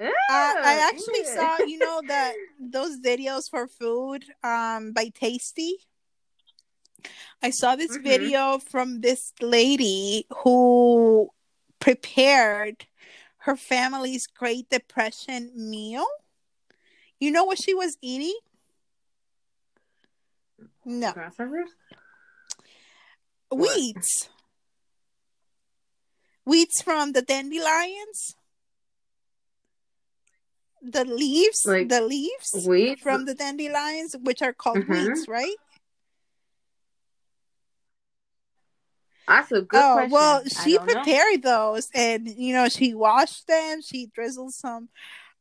I, 0.00 0.54
I 0.64 0.88
actually 0.90 1.24
saw, 1.24 1.58
you 1.58 1.78
know, 1.78 2.02
that 2.06 2.34
those 2.60 2.98
videos 2.98 3.48
for 3.50 3.66
food 3.68 4.24
um 4.42 4.92
by 4.92 5.10
Tasty. 5.14 5.76
I 7.42 7.50
saw 7.50 7.76
this 7.76 7.96
Mhm. 7.98 8.02
video 8.02 8.58
from 8.58 9.00
this 9.00 9.32
lady 9.40 10.26
who 10.42 11.30
prepared 11.78 12.86
her 13.38 13.56
family's 13.56 14.26
Great 14.26 14.70
Depression 14.70 15.52
meal. 15.54 16.06
You 17.20 17.30
know 17.30 17.44
what 17.44 17.60
she 17.60 17.74
was 17.74 17.98
eating? 18.00 18.38
No, 20.86 21.12
Grasshoppers? 21.12 21.70
What? 23.50 23.76
weeds. 23.76 24.28
Weeds 26.46 26.80
from 26.82 27.12
the 27.12 27.22
dandelions. 27.22 28.36
The 30.86 31.04
leaves, 31.06 31.64
Like 31.64 31.88
the 31.88 32.02
leaves 32.02 32.66
Wheat? 32.66 33.00
from 33.00 33.24
the 33.24 33.34
dandelions, 33.34 34.14
which 34.20 34.42
are 34.42 34.52
called 34.52 34.84
Mhm. 34.84 34.88
weeds, 35.14 35.26
right? 35.26 35.56
That's 39.26 39.50
a 39.50 39.62
good 39.62 39.80
oh 39.82 39.92
question. 39.94 40.10
well, 40.10 40.42
she 40.44 40.76
don't 40.76 40.86
know. 40.86 40.92
prepared 40.92 41.42
those, 41.42 41.88
and 41.94 42.28
you 42.28 42.52
know 42.52 42.68
she 42.68 42.94
washed 42.94 43.46
them. 43.46 43.80
She 43.80 44.06
drizzled 44.14 44.52
some 44.52 44.90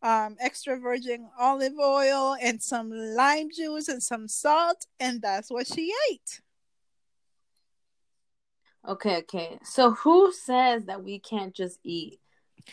um, 0.02 0.38
extra 0.40 0.80
virgin 0.80 1.30
olive 1.38 1.78
oil 1.78 2.38
and 2.42 2.64
some 2.64 2.90
lime 2.92 3.50
juice 3.54 3.90
and 3.90 4.02
some 4.02 4.30
salt, 4.30 4.86
and 5.00 5.22
that's 5.22 5.52
what 5.52 5.68
she 5.68 5.94
ate. 6.10 6.40
Okay, 8.88 9.18
okay. 9.18 9.60
So 9.64 9.92
who 9.92 10.32
says 10.32 10.86
that 10.86 11.04
we 11.04 11.20
can't 11.20 11.54
just 11.54 11.80
eat 11.84 12.20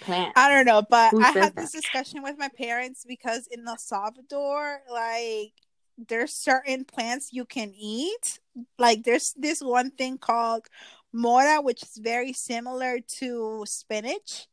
plants? 0.00 0.34
I 0.36 0.48
don't 0.48 0.66
know, 0.66 0.82
but 0.88 1.12
Who 1.12 1.20
I 1.20 1.30
had 1.32 1.56
this 1.56 1.72
that? 1.72 1.72
discussion 1.72 2.22
with 2.22 2.38
my 2.38 2.48
parents 2.48 3.04
because 3.06 3.46
in 3.50 3.66
El 3.66 3.78
Salvador, 3.78 4.80
like 4.90 5.52
there's 5.98 6.32
certain 6.32 6.84
plants 6.84 7.30
you 7.32 7.44
can 7.44 7.72
eat. 7.78 8.40
Like 8.78 9.04
there's 9.04 9.34
this 9.36 9.60
one 9.60 9.90
thing 9.90 10.18
called 10.18 10.66
mora, 11.12 11.60
which 11.60 11.82
is 11.82 11.98
very 11.98 12.32
similar 12.32 13.00
to 13.18 13.64
spinach. 13.66 14.46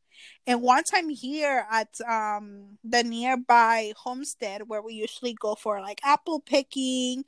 And 0.47 0.61
one 0.61 0.83
time 0.83 1.09
here 1.09 1.65
at 1.71 1.89
um 2.01 2.77
the 2.83 3.03
nearby 3.03 3.93
homestead 3.97 4.63
where 4.67 4.81
we 4.81 4.93
usually 4.93 5.33
go 5.33 5.55
for 5.55 5.79
like 5.81 6.01
apple 6.03 6.39
picking, 6.39 7.25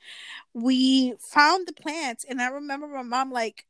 we 0.53 1.13
found 1.19 1.67
the 1.67 1.73
plants 1.73 2.25
and 2.27 2.41
I 2.41 2.47
remember 2.49 2.87
my 2.87 3.03
mom 3.03 3.31
like 3.31 3.65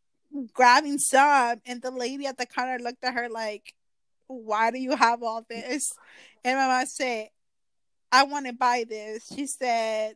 grabbing 0.54 1.00
some 1.00 1.62
and 1.66 1.82
the 1.82 1.92
lady 1.92 2.26
at 2.28 2.38
the 2.38 2.46
counter 2.46 2.80
looked 2.80 3.04
at 3.04 3.14
her 3.16 3.30
like 3.30 3.74
why 4.30 4.72
do 4.72 4.80
you 4.80 4.96
have 4.96 5.24
all 5.24 5.46
this? 5.50 5.92
And 6.44 6.58
my 6.58 6.68
mom 6.68 6.86
said, 6.86 7.30
I 8.12 8.24
want 8.24 8.46
to 8.46 8.54
buy 8.54 8.86
this. 8.88 9.28
She 9.36 9.46
said, 9.48 10.16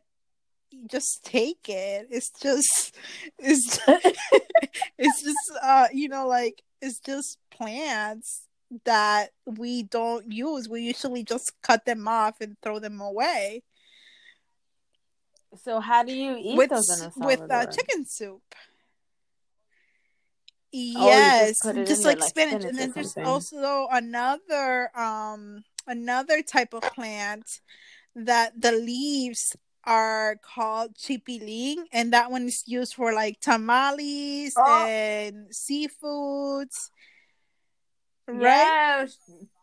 just 0.90 1.24
take 1.24 1.68
it. 1.68 2.08
It's 2.10 2.30
just, 2.40 2.94
it's, 3.38 3.78
it's 4.98 5.22
just, 5.22 5.52
uh, 5.62 5.88
you 5.92 6.08
know, 6.08 6.26
like 6.26 6.62
it's 6.80 6.98
just 7.00 7.38
plants 7.50 8.46
that 8.84 9.30
we 9.46 9.82
don't 9.82 10.32
use. 10.32 10.68
We 10.68 10.82
usually 10.82 11.24
just 11.24 11.52
cut 11.62 11.84
them 11.84 12.08
off 12.08 12.40
and 12.40 12.56
throw 12.62 12.78
them 12.78 13.00
away 13.00 13.62
So 15.62 15.80
how 15.80 16.02
do 16.02 16.12
you 16.12 16.36
eat 16.36 16.56
with 16.56 16.70
those 16.70 17.08
with 17.16 17.40
uh, 17.50 17.66
chicken 17.66 18.04
soup. 18.06 18.42
Oh, 20.96 21.06
Yes, 21.06 21.60
just 21.62 21.64
just 21.86 22.04
like 22.04 22.18
like 22.20 22.28
spinach, 22.30 22.62
spinach 22.62 22.70
and 22.70 22.78
then 22.78 22.92
there's 22.92 23.12
something. 23.12 23.32
also 23.32 23.86
another 23.90 24.90
um 24.98 25.64
another 25.86 26.42
type 26.42 26.74
of 26.74 26.82
plant 26.82 27.60
that 28.16 28.60
the 28.60 28.72
leaves 28.72 29.56
are 29.84 30.36
called 30.42 30.94
chipilín, 30.94 31.84
and 31.92 32.12
that 32.12 32.30
one 32.30 32.46
is 32.48 32.64
used 32.66 32.94
for 32.94 33.12
like 33.12 33.38
tamales 33.40 34.54
Oh. 34.56 34.86
and 34.86 35.48
seafoods. 35.50 36.90
Right? 38.26 38.40
Yeah, 38.40 39.06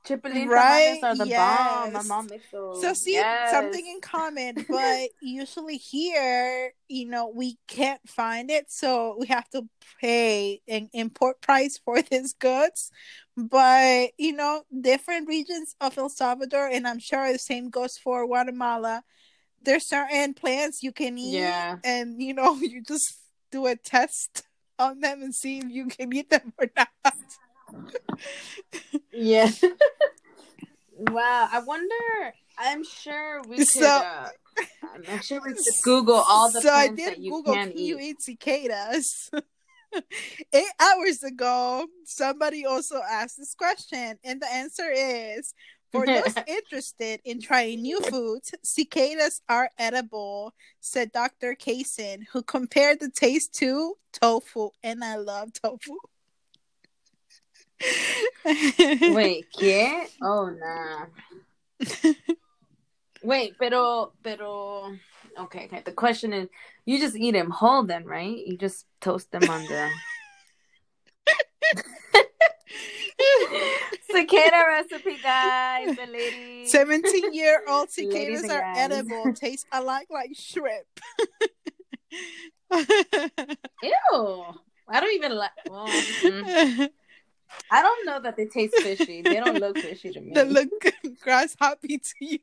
chipilín 0.06 0.48
Right, 0.48 1.00
are 1.04 1.16
the 1.16 1.26
bomb. 1.26 1.94
My 1.94 2.02
mom 2.04 2.28
makes 2.28 2.50
those. 2.52 2.82
So 2.82 2.94
see 2.94 3.14
yes. 3.14 3.52
something 3.52 3.86
in 3.86 4.02
common, 4.02 4.66
but 4.70 5.10
usually 5.22 5.78
here, 5.78 6.74
you 6.88 7.08
know, 7.08 7.32
we 7.34 7.58
can't 7.68 8.02
find 8.08 8.52
it, 8.52 8.72
so 8.72 9.18
we 9.20 9.28
have 9.28 9.50
to 9.50 9.68
pay 10.00 10.62
an 10.68 10.90
import 10.94 11.42
price 11.42 11.80
for 11.84 12.02
these 12.12 12.34
goods. 12.34 12.92
But 13.36 14.12
you 14.18 14.34
know, 14.34 14.64
different 14.80 15.28
regions 15.28 15.76
of 15.82 15.98
El 15.98 16.10
Salvador, 16.10 16.68
and 16.68 16.88
I'm 16.88 17.00
sure 17.00 17.32
the 17.32 17.40
same 17.40 17.70
goes 17.70 17.98
for 17.98 18.26
Guatemala. 18.28 19.04
There's 19.64 19.88
certain 19.88 20.34
plants 20.34 20.84
you 20.84 20.92
can 20.92 21.18
eat, 21.18 21.38
Yeah. 21.40 21.78
and 21.84 22.22
you 22.22 22.34
know, 22.34 22.56
you 22.62 22.84
just 22.84 23.18
do 23.52 23.66
a 23.66 23.76
test 23.76 24.44
on 24.80 25.00
them 25.00 25.22
and 25.22 25.34
see 25.34 25.60
if 25.60 25.66
you 25.70 25.86
can 25.88 26.14
eat 26.14 26.30
them 26.30 26.54
or 26.60 26.68
not. 26.76 26.90
Yeah. 29.14 29.50
wow. 30.98 31.50
I 31.52 31.60
wonder. 31.60 32.34
I'm 32.58 32.84
sure 32.84 33.42
we 33.48 33.58
could. 33.58 33.68
So- 33.68 33.86
uh, 33.86 34.30
I'm 35.10 35.22
sure 35.22 35.42
we 35.46 35.54
could 35.54 35.64
Google 35.84 36.16
all 36.28 36.52
the 36.52 36.62
so 36.62 36.72
I 36.72 36.90
did 36.90 37.18
Google 37.24 37.56
you 37.68 37.98
eat. 37.98 38.02
eat 38.02 38.22
cicadas? 38.22 39.30
Eight 40.54 40.72
hours 40.80 41.22
ago, 41.24 41.86
somebody 42.06 42.66
also 42.66 43.02
asked 43.10 43.38
this 43.38 43.54
question, 43.54 44.18
and 44.24 44.42
the 44.42 44.52
answer 44.52 44.90
is 44.90 45.54
for 45.92 46.06
those 46.06 46.36
interested 46.48 47.20
in 47.26 47.42
trying 47.42 47.82
new 47.82 48.00
foods, 48.00 48.54
cicadas 48.64 49.42
are 49.50 49.70
edible, 49.78 50.54
said 50.80 51.12
Dr. 51.12 51.56
Kaysen, 51.56 52.24
who 52.32 52.42
compared 52.42 53.02
the 53.02 53.10
taste 53.10 53.54
to 53.56 53.96
tofu, 54.14 54.70
and 54.82 55.04
I 55.04 55.18
love 55.18 55.52
tofu. 55.54 55.98
Wait, 59.14 59.46
¿qué? 59.58 60.08
Oh, 60.22 60.50
nah. 60.50 61.06
Wait, 63.24 63.54
pero, 63.60 64.14
pero. 64.24 64.92
Okay, 65.40 65.66
okay. 65.66 65.82
The 65.86 65.92
question 65.94 66.34
is, 66.34 66.50
you 66.86 67.00
just 67.00 67.16
eat 67.16 67.32
them 67.32 67.50
whole, 67.50 67.84
then, 67.84 68.06
right? 68.06 68.38
You 68.46 68.58
just 68.58 68.86
toast 69.00 69.32
them 69.32 69.50
on 69.50 69.64
the 69.66 69.90
cicada 74.12 74.64
recipe, 74.68 75.18
guys. 75.24 75.96
The 75.96 76.08
lady. 76.12 76.68
17 76.68 77.34
year 77.34 77.64
old 77.68 77.90
Ladies 77.98 78.42
cicadas 78.42 78.50
are 78.50 78.62
guys. 78.62 78.78
edible, 78.78 79.34
taste 79.34 79.68
alike 79.72 80.08
like 80.10 80.32
shrimp. 80.36 80.88
Ew. 83.84 84.46
I 84.88 85.00
don't 85.00 85.14
even 85.14 85.36
like. 85.36 85.52
Well, 85.70 85.88
mm. 85.88 86.90
I 87.70 87.82
don't 87.82 88.06
know 88.06 88.20
that 88.22 88.36
they 88.36 88.46
taste 88.46 88.76
fishy. 88.76 89.22
They 89.22 89.40
don't 89.40 89.60
look 89.60 89.78
fishy 89.82 90.12
to 90.12 90.20
me. 90.22 90.34
They 90.34 90.44
look 90.46 90.70
grasshopper 91.22 91.88
to 91.88 92.00
you. 92.20 92.40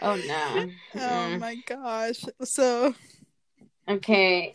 Oh 0.00 0.16
no. 0.16 0.70
Oh 0.96 0.98
Mm-mm. 0.98 1.40
my 1.40 1.54
gosh. 1.66 2.24
So 2.44 2.94
Okay. 3.88 4.54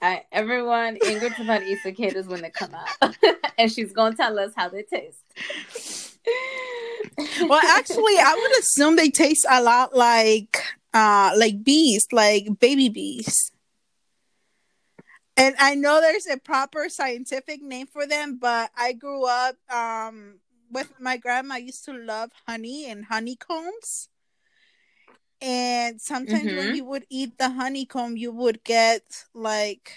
I, 0.00 0.22
everyone, 0.30 0.96
Ingrid's 0.96 1.40
about 1.40 1.62
cicadas 1.82 2.26
when 2.28 2.40
they 2.42 2.50
come 2.50 2.72
out, 2.74 3.16
and 3.58 3.70
she's 3.72 3.92
gonna 3.92 4.14
tell 4.14 4.38
us 4.38 4.52
how 4.56 4.68
they 4.68 4.82
taste. 4.84 5.24
well 7.48 7.60
actually 7.66 8.16
I 8.18 8.36
would 8.40 8.58
assume 8.60 8.94
they 8.96 9.10
taste 9.10 9.44
a 9.50 9.60
lot 9.62 9.94
like 9.96 10.62
uh 10.94 11.32
like 11.36 11.64
bees, 11.64 12.06
like 12.12 12.58
baby 12.60 12.88
bees. 12.88 13.50
And 15.38 15.56
I 15.60 15.74
know 15.76 16.00
there's 16.02 16.26
a 16.26 16.38
proper 16.38 16.90
scientific 16.90 17.62
name 17.62 17.86
for 17.88 18.06
them, 18.06 18.38
but 18.38 18.70
I 18.76 18.92
grew 18.94 19.26
up 19.26 19.56
um 19.72 20.40
with 20.70 20.92
my 21.00 21.16
grandma 21.18 21.56
used 21.56 21.84
to 21.86 21.94
love 21.94 22.32
honey 22.46 22.90
and 22.90 23.06
honeycombs. 23.06 24.10
And 25.42 26.00
sometimes 26.00 26.54
when 26.54 26.72
Mhm. 26.72 26.74
you 26.74 26.84
would 26.84 27.06
eat 27.10 27.38
the 27.38 27.50
honeycomb, 27.50 28.16
you 28.16 28.32
would 28.32 28.64
get 28.64 29.24
like 29.34 29.96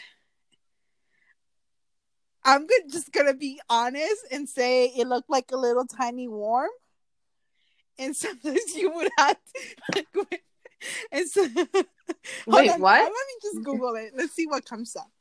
I'm 2.43 2.67
good, 2.67 2.91
just 2.91 3.11
gonna 3.11 3.33
be 3.33 3.61
honest 3.69 4.25
and 4.31 4.49
say 4.49 4.87
it 4.87 5.07
looked 5.07 5.29
like 5.29 5.51
a 5.51 5.57
little 5.57 5.85
tiny 5.87 6.27
worm. 6.27 6.69
And 7.99 8.15
sometimes 8.17 8.75
you 8.75 8.91
would 8.93 9.11
have 9.17 9.37
to, 9.93 10.05
like, 10.31 10.43
and 11.11 11.29
so, 11.29 11.45
Wait, 12.47 12.69
on, 12.69 12.81
what? 12.81 13.11
Let 13.13 13.27
me 13.27 13.35
just 13.41 13.63
Google 13.63 13.95
it. 13.95 14.13
Let's 14.15 14.33
see 14.33 14.47
what 14.47 14.65
comes 14.65 14.95
up. 14.95 15.11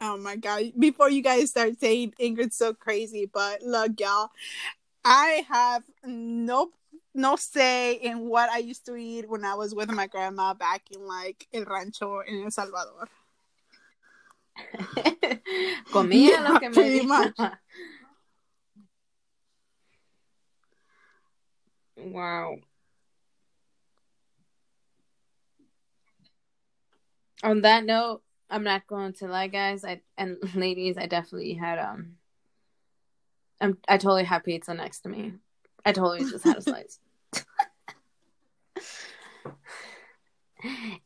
Oh 0.00 0.16
my 0.16 0.36
god! 0.36 0.72
Before 0.78 1.10
you 1.10 1.22
guys 1.22 1.50
start 1.50 1.78
saying 1.78 2.14
Ingrid's 2.20 2.56
so 2.56 2.72
crazy, 2.72 3.30
but 3.32 3.62
look, 3.62 4.00
y'all, 4.00 4.30
I 5.04 5.44
have 5.48 5.84
no 6.04 6.70
no 7.14 7.36
say 7.36 7.94
in 7.94 8.20
what 8.28 8.50
I 8.50 8.58
used 8.58 8.86
to 8.86 8.96
eat 8.96 9.28
when 9.28 9.44
I 9.44 9.54
was 9.54 9.74
with 9.74 9.90
my 9.90 10.06
grandma 10.06 10.54
back 10.54 10.84
in 10.90 11.06
like 11.06 11.46
El 11.52 11.64
Rancho 11.64 12.20
in 12.20 12.44
El 12.44 12.50
Salvador. 12.50 13.08
Comía 15.92 16.40
lo 16.40 16.58
que 16.58 16.70
me 16.76 17.02
much. 17.02 17.36
Wow. 21.96 22.56
On 27.42 27.60
that 27.62 27.84
note, 27.84 28.22
I'm 28.50 28.64
not 28.64 28.86
going 28.86 29.12
to 29.14 29.26
lie, 29.26 29.48
guys. 29.48 29.84
I 29.84 30.00
and 30.18 30.38
ladies, 30.54 30.98
I 30.98 31.06
definitely 31.06 31.54
had 31.54 31.78
um. 31.78 32.16
I'm, 33.60 33.76
I 33.86 33.98
totally 33.98 34.24
had 34.24 34.42
pizza 34.42 34.72
next 34.72 35.00
to 35.00 35.10
me. 35.10 35.34
I 35.84 35.92
totally 35.92 36.20
just 36.30 36.44
had 36.44 36.56
a 36.56 36.62
slice. 36.62 36.98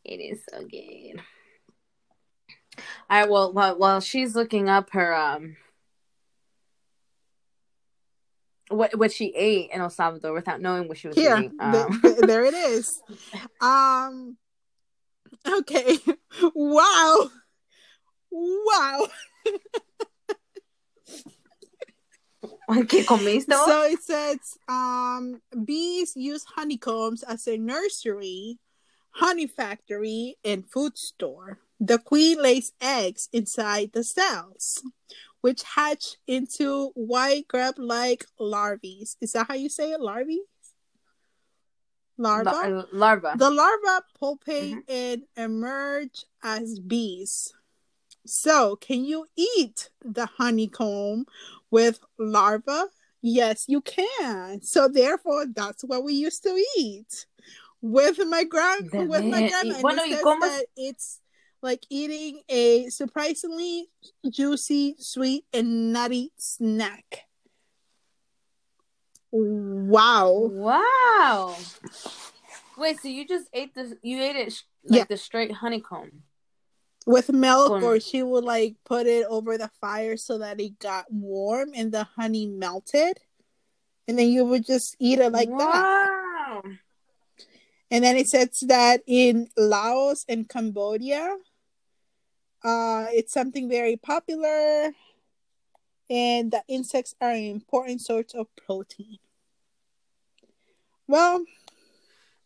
it 0.04 0.20
is 0.20 0.44
so 0.48 0.64
good. 0.64 1.20
All 3.11 3.20
right. 3.20 3.28
Well, 3.28 3.52
while 3.52 3.76
while 3.78 4.00
she's 4.00 4.37
looking 4.37 4.68
up 4.68 4.90
her 4.92 5.14
um 5.14 5.57
what 8.68 8.96
what 8.98 9.12
she 9.12 9.26
ate 9.35 9.70
in 9.72 9.80
El 9.80 9.90
Salvador 9.90 10.33
without 10.33 10.61
knowing 10.61 10.88
what 10.88 10.98
she 10.98 11.09
was 11.09 11.16
Here, 11.16 11.37
eating. 11.37 11.52
Um, 11.61 12.00
th- 12.00 12.16
there 12.26 12.44
it 12.44 12.54
is. 12.54 13.02
Um. 13.61 14.37
Okay. 15.46 15.98
Wow. 16.54 17.30
Wow. 18.30 19.07
¿Qué 22.88 23.04
comiste? 23.04 23.48
vos? 23.54 23.66
So 23.66 23.85
it 23.85 24.02
says 24.02 24.38
um 24.68 25.40
bees 25.64 26.16
use 26.16 26.44
honeycombs 26.57 27.22
as 27.22 27.46
a 27.46 27.57
nursery, 27.57 28.59
honey 29.11 29.46
factory, 29.46 30.37
and 30.44 30.68
food 30.68 30.96
store. 30.98 31.59
The 31.78 31.98
queen 31.98 32.40
lays 32.40 32.72
eggs 32.80 33.28
inside 33.33 33.90
the 33.92 34.02
cells, 34.04 34.83
which 35.40 35.62
hatch 35.62 36.16
into 36.26 36.90
white 36.94 37.46
grub-like 37.48 38.24
larvae. 38.38 39.07
Is 39.20 39.33
that 39.33 39.46
how 39.48 39.54
you 39.54 39.68
say 39.68 39.92
it? 39.92 40.00
Larvae? 40.00 40.40
Larva? 42.16 42.50
La- 42.50 42.85
larva. 42.92 43.35
The 43.37 43.50
larvae 43.50 44.05
pupate 44.18 44.77
mm-hmm. 44.77 44.79
and 44.88 45.22
emerge 45.37 46.24
as 46.42 46.79
bees. 46.79 47.53
So, 48.27 48.77
can 48.77 49.05
you 49.05 49.27
eat 49.37 49.90
the 50.03 50.27
honeycomb 50.27 51.27
with 51.70 52.00
larva? 52.18 52.87
Yes, 53.20 53.64
you 53.68 53.81
can. 53.81 54.62
So, 54.62 54.88
therefore, 54.88 55.46
that's 55.55 55.83
what 55.85 56.05
we 56.05 56.14
used 56.14 56.42
to 56.44 56.64
eat 56.79 57.27
with 57.85 58.18
my 58.27 58.44
grand 58.44 58.90
with 58.92 59.24
my 59.24 59.48
grandma. 59.48 59.81
bueno, 59.81 60.03
it 60.05 60.22
that 60.22 60.64
it's 60.77 61.20
like 61.61 61.85
eating 61.90 62.40
a 62.48 62.88
surprisingly 62.88 63.88
juicy, 64.31 64.96
sweet, 64.98 65.44
and 65.53 65.92
nutty 65.92 66.33
snack. 66.37 67.27
Wow. 69.37 70.31
Wow. 70.53 71.57
Wait, 72.77 73.01
so 73.01 73.09
you 73.09 73.27
just 73.27 73.49
ate 73.53 73.75
the 73.75 73.99
You 74.03 74.23
ate 74.23 74.37
it 74.37 74.53
sh- 74.53 74.62
like 74.85 74.99
Yeah. 74.99 75.05
the 75.09 75.16
straight 75.16 75.51
honeycomb? 75.53 76.23
with 77.07 77.31
milk 77.31 77.68
Con- 77.68 77.83
or 77.83 78.01
she 78.01 78.23
would 78.23 78.44
like 78.44 78.77
put 78.85 79.07
it 79.07 79.27
over 79.29 79.59
the 79.59 79.68
fire 79.81 80.16
so 80.16 80.38
that 80.38 80.59
it 80.59 80.79
got 80.79 81.05
warm 81.12 81.70
and 81.75 81.92
the 81.92 82.05
honey 82.05 82.47
melted 82.47 83.18
and 84.09 84.18
then 84.18 84.29
you 84.29 84.42
would 84.44 84.64
just 84.64 84.97
eat 84.99 85.18
it 85.18 85.31
like 85.31 85.51
that 85.51 85.85
wow. 85.85 86.62
and 87.90 88.03
then 88.03 88.16
it 88.16 88.27
says 88.27 88.61
that 88.61 89.03
in 89.07 89.49
laos 89.55 90.25
and 90.31 90.49
cambodia 90.49 91.37
uh 92.64 93.05
it's 93.11 93.35
something 93.35 93.68
very 93.68 93.97
popular 93.99 94.90
and 96.10 96.52
the 96.52 96.62
insects 96.68 97.14
are 97.20 97.30
an 97.30 97.44
important 97.44 98.00
source 98.00 98.34
of 98.34 98.46
protein 98.56 99.18
well 101.06 101.44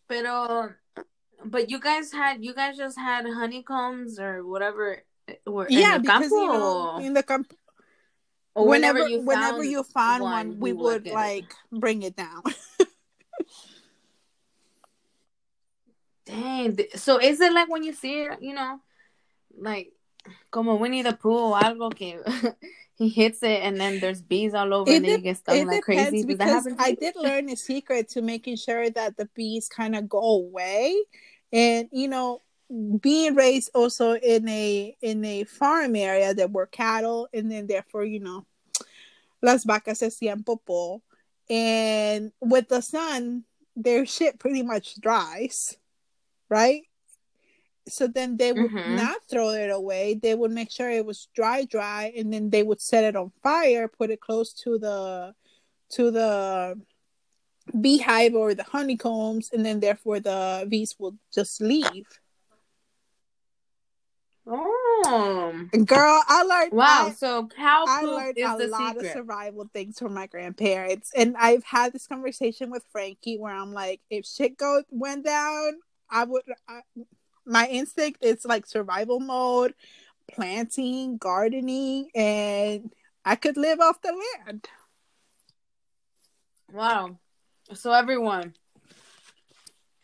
Pero, 0.08 0.72
but 1.44 1.68
you 1.68 1.78
guys 1.78 2.10
had 2.12 2.42
you 2.42 2.54
guys 2.54 2.78
just 2.78 2.98
had 2.98 3.26
honeycombs 3.28 4.18
or 4.18 4.42
whatever. 4.42 5.04
Were 5.44 5.66
in 5.66 5.78
yeah 5.78 5.98
because 5.98 6.32
campo, 6.32 6.36
you 6.40 6.46
know 6.48 6.98
in 7.04 7.12
the 7.12 7.22
camp 7.22 7.52
or 8.54 8.66
whenever 8.66 9.06
you 9.06 9.20
whenever 9.20 9.58
found 9.58 9.70
you 9.70 9.82
found 9.84 10.22
one, 10.22 10.32
one, 10.32 10.60
we 10.60 10.72
would 10.72 11.04
get 11.04 11.12
it. 11.12 11.14
like 11.14 11.52
bring 11.70 12.00
it 12.00 12.16
down 12.16 12.40
Dang. 16.28 16.78
So 16.94 17.18
is 17.18 17.40
it 17.40 17.52
like 17.52 17.70
when 17.70 17.82
you 17.82 17.94
see 17.94 18.22
it, 18.22 18.42
you 18.42 18.52
know, 18.52 18.80
like 19.58 19.92
como 20.50 20.74
Winnie 20.74 21.02
the 21.02 21.14
Pooh 21.14 21.52
or 21.52 21.58
algo 21.58 21.94
que 21.94 22.20
he 22.98 23.08
hits 23.08 23.44
it 23.44 23.62
and 23.62 23.80
then 23.80 24.00
there's 24.00 24.20
bees 24.20 24.54
all 24.54 24.74
over 24.74 24.90
It 24.90 24.96
and 24.96 25.04
then 25.04 25.11
you 25.11 25.16
dep- 25.18 25.24
get 25.24 25.37
stung 25.37 25.66
like 25.66 25.82
crazy? 25.82 26.24
Because 26.24 26.66
I 26.78 26.90
did 26.90 27.14
learn 27.14 27.48
a 27.48 27.56
secret 27.56 28.08
to 28.11 28.22
making 28.22 28.56
sure 28.56 28.90
that 28.90 29.16
the 29.16 29.26
bees 29.37 29.68
kind 29.68 29.94
of 29.94 30.08
go 30.08 30.18
away, 30.18 30.96
and 31.52 31.88
you 31.92 32.08
know, 32.08 32.42
being 33.00 33.37
raised 33.37 33.70
also 33.72 34.14
in 34.14 34.48
a 34.48 34.96
in 35.00 35.24
a 35.24 35.44
farm 35.44 35.94
area 35.94 36.34
that 36.34 36.50
were 36.50 36.66
cattle, 36.66 37.28
and 37.32 37.50
then 37.50 37.68
therefore 37.68 38.04
you 38.04 38.18
know, 38.18 38.44
las 39.42 39.64
vacas 39.64 40.02
hacían 40.02 40.44
popó, 40.44 41.00
and 41.48 42.32
with 42.40 42.68
the 42.68 42.80
sun, 42.80 43.44
their 43.76 44.06
shit 44.06 44.40
pretty 44.40 44.62
much 44.62 45.00
dries, 45.00 45.76
right? 46.48 46.82
So 47.88 48.07
then 48.07 48.37
they 48.37 48.53
would 48.53 48.70
Mhm. 48.70 48.96
not 48.96 49.24
throw 49.29 49.51
it 49.51 49.70
away. 49.70 50.14
They 50.14 50.35
would 50.35 50.51
make 50.51 50.70
sure 50.70 50.90
it 50.90 51.07
was 51.07 51.29
dry, 51.35 51.64
dry, 51.64 52.12
and 52.16 52.33
then 52.33 52.51
they 52.51 52.62
would 52.62 52.81
set 52.81 53.05
it 53.05 53.16
on 53.16 53.33
fire, 53.42 53.88
put 53.88 54.11
it 54.11 54.20
close 54.20 54.53
to 54.64 54.79
the 54.79 55.35
to 55.90 56.11
the 56.11 56.81
beehive 57.81 58.35
or 58.35 58.55
the 58.55 58.64
honeycombs, 58.64 59.51
and 59.53 59.64
then 59.64 59.81
therefore 59.81 60.20
the 60.20 60.66
bees 60.68 60.96
will 60.98 61.16
just 61.33 61.61
leave. 61.61 62.07
Oh. 64.46 65.68
Girl, 65.85 66.22
I 66.27 66.42
learned 66.42 66.72
Wow. 66.72 67.09
I, 67.09 67.12
so 67.12 67.46
cow 67.48 67.85
I 67.87 68.05
learned 68.05 68.38
is 68.38 68.51
a 68.51 68.57
the 68.57 68.66
lot 68.68 68.96
of 68.96 69.07
survival 69.07 69.68
things 69.74 69.98
from 69.98 70.14
my 70.14 70.27
grandparents, 70.27 71.11
and 71.14 71.37
I've 71.38 71.64
had 71.64 71.92
this 71.92 72.07
conversation 72.07 72.70
with 72.70 72.85
Frankie 72.90 73.38
where 73.38 73.53
I'm 73.53 73.72
like, 73.72 74.01
if 74.09 74.24
shit 74.24 74.57
go 74.57 74.83
went 74.90 75.24
down, 75.27 75.74
I 76.11 76.24
would. 76.24 76.42
I, 76.66 76.81
my 77.48 77.66
instinct 77.66 78.22
is 78.22 78.44
like 78.44 78.66
survival 78.66 79.20
mode, 79.20 79.74
planting, 80.30 81.16
gardening, 81.16 82.11
and 82.14 82.92
I 83.24 83.37
could 83.37 83.56
live 83.56 83.80
off 83.80 84.00
the 84.02 84.12
land. 84.46 84.68
Wow. 86.72 87.18
So 87.74 87.92
everyone, 87.92 88.54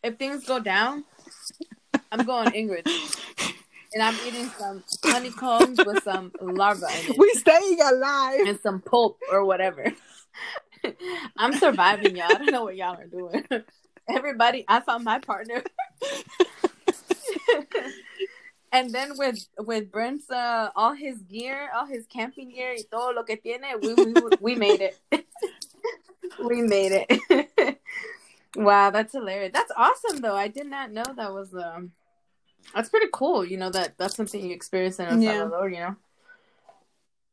if 0.02 0.18
things 0.18 0.44
go 0.44 0.58
down, 0.58 1.04
I'm 2.10 2.24
going 2.26 2.50
Ingrid. 2.52 2.88
And 3.94 4.02
I'm 4.02 4.16
eating 4.26 4.50
some 4.58 4.82
honeycombs 5.04 5.78
with 5.84 6.02
some 6.02 6.32
larva 6.40 6.86
in 6.86 7.12
it. 7.12 7.18
We 7.18 7.30
staying 7.34 7.78
alive. 7.80 8.40
and 8.46 8.58
some 8.60 8.80
pulp 8.80 9.20
or 9.30 9.44
whatever. 9.44 9.92
I'm 11.36 11.52
surviving, 11.54 12.16
y'all. 12.16 12.26
I 12.32 12.38
don't 12.38 12.50
know 12.50 12.64
what 12.64 12.76
y'all 12.76 12.98
are 12.98 13.06
doing. 13.06 13.46
Everybody, 14.08 14.64
I 14.68 14.80
found 14.80 15.04
my 15.04 15.18
partner. 15.20 15.62
And 18.72 18.90
then 18.90 19.12
with 19.16 19.46
with 19.58 19.90
Brent's 19.90 20.30
uh, 20.30 20.70
all 20.74 20.94
his 20.94 21.18
gear, 21.22 21.70
all 21.74 21.86
his 21.86 22.06
camping 22.06 22.50
gear, 22.50 22.74
y 22.76 22.82
todo 22.90 23.12
lo 23.12 23.22
que 23.24 23.36
tiene, 23.36 23.80
we 23.80 23.94
we, 23.94 24.14
we 24.40 24.54
made 24.56 24.80
it. 24.80 24.98
we 26.44 26.62
made 26.62 27.06
it. 27.08 27.78
wow, 28.56 28.90
that's 28.90 29.12
hilarious. 29.12 29.52
That's 29.52 29.72
awesome, 29.76 30.20
though. 30.20 30.34
I 30.36 30.48
did 30.48 30.66
not 30.66 30.90
know 30.92 31.04
that 31.16 31.32
was 31.32 31.54
um. 31.54 31.92
That's 32.74 32.88
pretty 32.88 33.08
cool. 33.12 33.44
You 33.44 33.58
know 33.58 33.70
that 33.70 33.96
that's 33.98 34.16
something 34.16 34.44
you 34.44 34.54
experience 34.54 34.98
in 34.98 35.06
El 35.06 35.20
Yeah. 35.20 35.32
Salvador. 35.32 35.68
You 35.68 35.96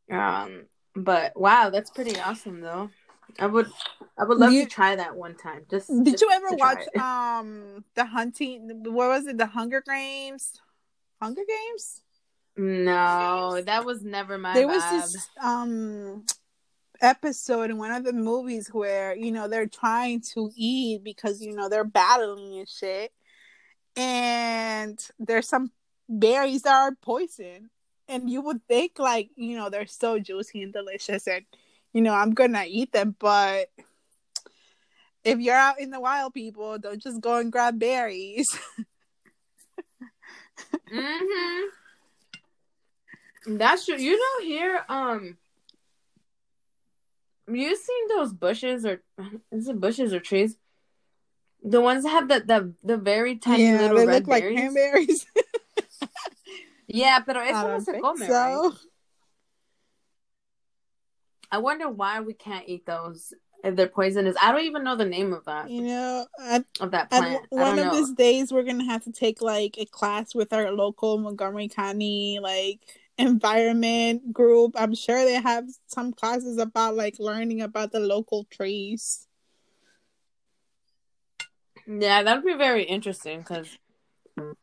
know. 0.10 0.18
Um, 0.18 0.66
but 0.96 1.40
wow, 1.40 1.70
that's 1.70 1.90
pretty 1.90 2.20
awesome, 2.20 2.62
though. 2.62 2.90
I 3.40 3.48
would, 3.48 3.72
I 4.18 4.24
would 4.24 4.38
love 4.38 4.52
You- 4.54 4.64
to 4.64 4.70
try 4.70 4.96
that 4.96 5.16
one 5.16 5.36
time. 5.36 5.66
Just 5.70 5.88
Did 5.90 6.12
just 6.12 6.22
you 6.22 6.30
ever 6.32 6.48
watch 6.54 6.84
um 6.98 7.84
the 7.96 8.06
hunting? 8.06 8.84
What 8.84 9.10
was 9.10 9.28
it? 9.28 9.38
The 9.38 9.46
Hunger 9.48 9.84
Games. 9.86 10.60
Hunger 11.22 11.44
Games. 11.48 12.02
No, 12.58 13.62
that 13.62 13.86
was 13.86 14.04
never 14.04 14.38
my. 14.38 14.54
there 14.54 14.68
was 14.68 14.84
vibe. 14.84 15.12
this 15.14 15.30
um 15.42 16.26
episode 17.02 17.72
in 17.72 17.78
one 17.78 17.92
of 17.92 18.04
the 18.04 18.14
movies 18.14 18.68
where 18.72 19.16
you 19.16 19.32
know 19.32 19.48
they're 19.48 19.66
trying 19.68 20.22
to 20.22 20.52
eat 20.56 21.04
because 21.04 21.42
you 21.42 21.56
know 21.56 21.70
they're 21.70 21.84
battling 21.84 22.60
and 22.60 22.68
shit, 22.70 23.12
and 23.96 25.00
there's 25.20 25.48
some 25.48 25.72
berries 26.10 26.64
that 26.64 26.74
are 26.74 26.96
poison, 27.02 27.70
and 28.08 28.30
you 28.30 28.42
would 28.42 28.66
think 28.68 29.00
like 29.00 29.30
you 29.36 29.56
know 29.56 29.70
they're 29.70 29.88
so 29.88 30.20
juicy 30.20 30.62
and 30.62 30.74
delicious, 30.74 31.28
and 31.28 31.46
you 31.94 32.02
know 32.02 32.14
I'm 32.14 32.32
gonna 32.34 32.64
eat 32.68 32.92
them, 32.92 33.16
but 33.20 33.70
if 35.24 35.40
you're 35.40 35.56
out 35.56 35.80
in 35.80 35.92
the 35.92 36.00
wild, 36.00 36.34
people 36.34 36.78
don't 36.80 37.02
just 37.02 37.22
go 37.22 37.38
and 37.38 37.52
grab 37.52 37.80
berries. 37.80 38.48
hmm 40.92 41.68
That's 43.58 43.86
true. 43.86 43.98
You 43.98 44.18
know, 44.18 44.46
here, 44.46 44.86
um, 44.88 45.38
you 47.48 47.76
seen 47.76 48.08
those 48.10 48.34
bushes 48.34 48.86
or 48.86 49.02
is 49.52 49.68
it 49.68 49.80
bushes 49.80 50.14
or 50.14 50.20
trees 50.20 50.58
The 51.64 51.82
ones 51.82 52.04
that 52.04 52.10
have 52.10 52.28
the 52.28 52.40
the, 52.42 52.74
the 52.84 52.98
very 52.98 53.38
tiny 53.38 53.64
yeah, 53.64 53.78
little 53.78 53.98
they 53.98 54.06
red 54.06 54.22
look 54.22 54.28
like 54.28 54.44
berries. 54.44 54.74
cranberries. 54.74 55.26
yeah, 56.88 57.20
pero 57.20 57.42
eso 57.42 57.68
no 57.68 57.80
se 57.80 58.00
come, 58.00 58.22
right? 58.28 58.72
I 61.52 61.58
wonder 61.58 61.90
why 61.90 62.22
we 62.22 62.34
can't 62.34 62.68
eat 62.68 62.86
those 62.86 63.34
if 63.64 63.76
they're 63.76 63.88
poisonous. 63.88 64.36
I 64.42 64.52
don't 64.52 64.64
even 64.64 64.84
know 64.84 64.96
the 64.96 65.06
name 65.06 65.34
of 65.34 65.46
that 65.46 65.70
You 65.70 65.84
know, 65.84 66.26
I, 66.40 66.64
of 66.80 66.92
that 66.92 67.10
plant. 67.10 67.46
I 67.52 67.56
one 67.56 67.80
of 67.80 67.86
know. 67.86 67.92
these 67.92 68.12
days, 68.14 68.52
we're 68.52 68.64
gonna 68.64 68.86
have 68.86 69.04
to 69.04 69.12
take 69.12 69.42
like 69.42 69.78
a 69.78 69.86
class 69.86 70.34
with 70.34 70.54
our 70.54 70.72
local 70.72 71.18
Montgomery 71.18 71.68
County 71.68 72.40
like 72.42 72.80
environment 73.18 74.34
group. 74.34 74.76
I'm 74.76 74.96
sure 74.96 75.24
they 75.26 75.36
have 75.36 75.68
some 75.88 76.14
classes 76.14 76.58
about 76.58 76.96
like 76.96 77.20
learning 77.20 77.62
about 77.62 77.92
the 77.92 78.00
local 78.00 78.46
trees. 78.46 79.28
Yeah, 81.88 82.24
that'd 82.24 82.46
be 82.46 82.54
very 82.54 82.84
interesting 82.84 83.40
because, 83.40 83.78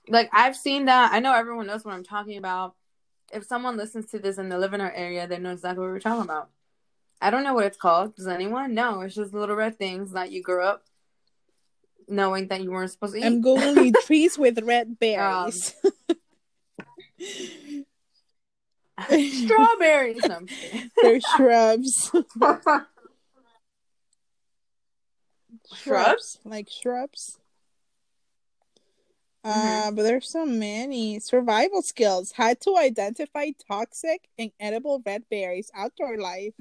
like, 0.09 0.30
I've 0.32 0.57
seen 0.57 0.86
that. 0.86 1.12
I 1.12 1.20
know 1.20 1.34
everyone 1.34 1.66
knows 1.66 1.84
what 1.84 1.95
I'm 1.95 2.05
talking 2.05 2.39
about. 2.39 2.74
If 3.32 3.45
someone 3.45 3.76
listens 3.76 4.07
to 4.12 4.18
this 4.18 4.39
and 4.39 4.51
they 4.51 4.57
live 4.57 4.72
in 4.72 4.80
our 4.80 4.93
area, 4.93 5.26
they 5.26 5.39
know 5.39 5.53
exactly 5.53 5.82
what 5.82 5.91
we're 5.91 6.01
talking 6.01 6.22
about. 6.22 6.49
I 7.20 7.30
don't 7.30 7.42
know 7.44 7.54
what 7.54 7.64
it's 7.66 7.76
called. 7.76 8.14
Does 8.16 8.26
anyone? 8.28 8.74
No, 8.74 9.00
it's 9.00 9.14
just 9.14 9.34
little 9.34 9.56
red 9.56 9.76
things 9.78 10.12
that 10.12 10.30
you 10.30 10.42
grew 10.42 10.62
up 10.62 10.84
knowing 12.10 12.48
that 12.48 12.62
you 12.62 12.70
weren't 12.70 12.90
supposed 12.90 13.12
to 13.14 13.18
eat. 13.20 13.24
I'm 13.24 13.42
googling 13.42 13.92
trees 14.06 14.38
with 14.38 14.58
red 14.62 14.98
berries. 14.98 15.74
Strawberries. 19.08 20.26
No, 20.26 20.34
I'm 20.36 20.46
kidding. 20.46 20.90
They're 21.02 21.20
shrubs. 21.20 22.10
Shrubs? 25.76 26.38
like 26.44 26.68
shrubs. 26.70 27.38
Uh, 29.44 29.90
Mhm. 29.90 29.96
but 29.96 30.02
there's 30.02 30.30
so 30.30 30.44
many 30.44 31.20
survival 31.20 31.80
skills. 31.82 32.32
How 32.32 32.54
to 32.54 32.76
identify 32.76 33.50
toxic 33.68 34.28
and 34.38 34.50
edible 34.58 35.00
red 35.06 35.24
berries. 35.30 35.70
Outdoor 35.74 36.18
life. 36.18 36.54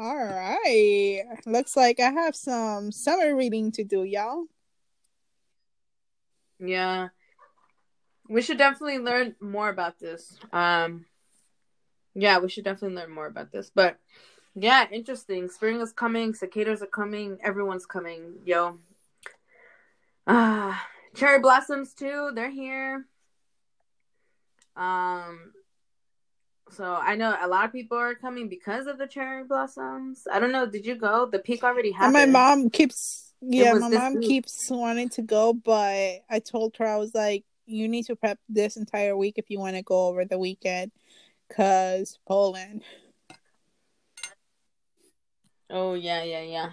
All 0.00 0.16
right. 0.16 1.24
Looks 1.44 1.76
like 1.76 1.98
I 1.98 2.10
have 2.12 2.36
some 2.36 2.92
summer 2.92 3.34
reading 3.34 3.72
to 3.72 3.82
do, 3.82 4.04
y'all. 4.04 4.44
Yeah. 6.60 7.08
We 8.28 8.40
should 8.42 8.58
definitely 8.58 9.00
learn 9.00 9.34
more 9.40 9.68
about 9.68 9.98
this. 9.98 10.38
Um 10.52 11.06
yeah, 12.14 12.38
we 12.38 12.48
should 12.48 12.64
definitely 12.64 12.96
learn 12.96 13.10
more 13.10 13.26
about 13.26 13.50
this. 13.50 13.72
But 13.74 13.98
yeah, 14.54 14.86
interesting. 14.88 15.48
Spring 15.48 15.80
is 15.80 15.92
coming, 15.92 16.32
cicadas 16.32 16.80
are 16.80 16.86
coming, 16.86 17.38
everyone's 17.42 17.86
coming, 17.86 18.34
yo. 18.44 18.78
Ah, 20.28 20.86
cherry 21.16 21.40
blossoms 21.40 21.92
too, 21.92 22.30
they're 22.36 22.50
here. 22.50 23.04
Um 24.76 25.54
so 26.70 26.84
I 26.94 27.16
know 27.16 27.36
a 27.40 27.48
lot 27.48 27.64
of 27.64 27.72
people 27.72 27.96
are 27.98 28.14
coming 28.14 28.48
because 28.48 28.86
of 28.86 28.98
the 28.98 29.06
cherry 29.06 29.44
blossoms. 29.44 30.26
I 30.30 30.38
don't 30.40 30.52
know, 30.52 30.66
did 30.66 30.86
you 30.86 30.94
go? 30.94 31.26
The 31.26 31.38
peak 31.38 31.64
already 31.64 31.90
And 31.92 32.12
happened. 32.12 32.32
my 32.32 32.38
mom 32.38 32.70
keeps, 32.70 33.32
yeah, 33.40 33.74
my 33.74 33.88
mom 33.88 34.14
week. 34.16 34.28
keeps 34.28 34.68
wanting 34.70 35.08
to 35.10 35.22
go, 35.22 35.52
but 35.52 36.20
I 36.30 36.38
told 36.40 36.76
her, 36.78 36.86
I 36.86 36.96
was 36.96 37.14
like, 37.14 37.44
you 37.66 37.88
need 37.88 38.06
to 38.06 38.16
prep 38.16 38.38
this 38.48 38.76
entire 38.76 39.16
week 39.16 39.34
if 39.36 39.50
you 39.50 39.58
want 39.58 39.76
to 39.76 39.82
go 39.82 40.06
over 40.08 40.24
the 40.24 40.38
weekend. 40.38 40.92
Because 41.48 42.18
Poland. 42.26 42.82
Oh 45.70 45.94
yeah, 45.94 46.22
yeah, 46.22 46.42
yeah. 46.42 46.70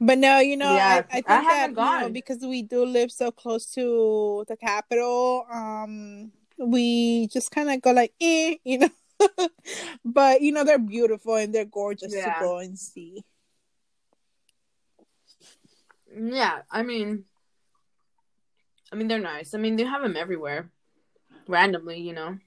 But 0.00 0.18
no, 0.18 0.40
you 0.40 0.56
know, 0.56 0.74
Yeah, 0.74 1.04
I, 1.10 1.18
I 1.18 1.18
I 1.18 1.20
think 1.22 1.26
that 1.26 1.42
haven't 1.44 1.70
you 1.70 1.76
know, 1.76 2.08
gone. 2.08 2.12
because 2.12 2.38
we 2.40 2.62
do 2.62 2.84
live 2.84 3.12
so 3.12 3.30
close 3.30 3.66
to 3.74 4.44
the 4.48 4.56
capital, 4.56 5.46
um, 5.50 6.32
we 6.66 7.28
just 7.28 7.50
kind 7.50 7.70
of 7.70 7.80
go 7.82 7.92
like, 7.92 8.12
eh, 8.20 8.56
you 8.64 8.78
know. 8.78 8.90
but 10.04 10.40
you 10.42 10.52
know, 10.52 10.64
they're 10.64 10.78
beautiful 10.78 11.36
and 11.36 11.54
they're 11.54 11.64
gorgeous 11.64 12.12
Yeah. 12.14 12.24
to 12.24 12.44
go 12.44 12.58
and 12.58 12.78
see. 12.78 13.24
Yeah, 16.14 16.62
I 16.70 16.82
mean, 16.82 17.24
I 18.90 18.96
mean 18.96 19.08
they're 19.08 19.18
nice. 19.18 19.54
I 19.54 19.58
mean 19.58 19.76
they 19.76 19.84
have 19.84 20.02
them 20.02 20.16
everywhere, 20.16 20.70
randomly, 21.46 22.00
you 22.00 22.12
know. 22.12 22.38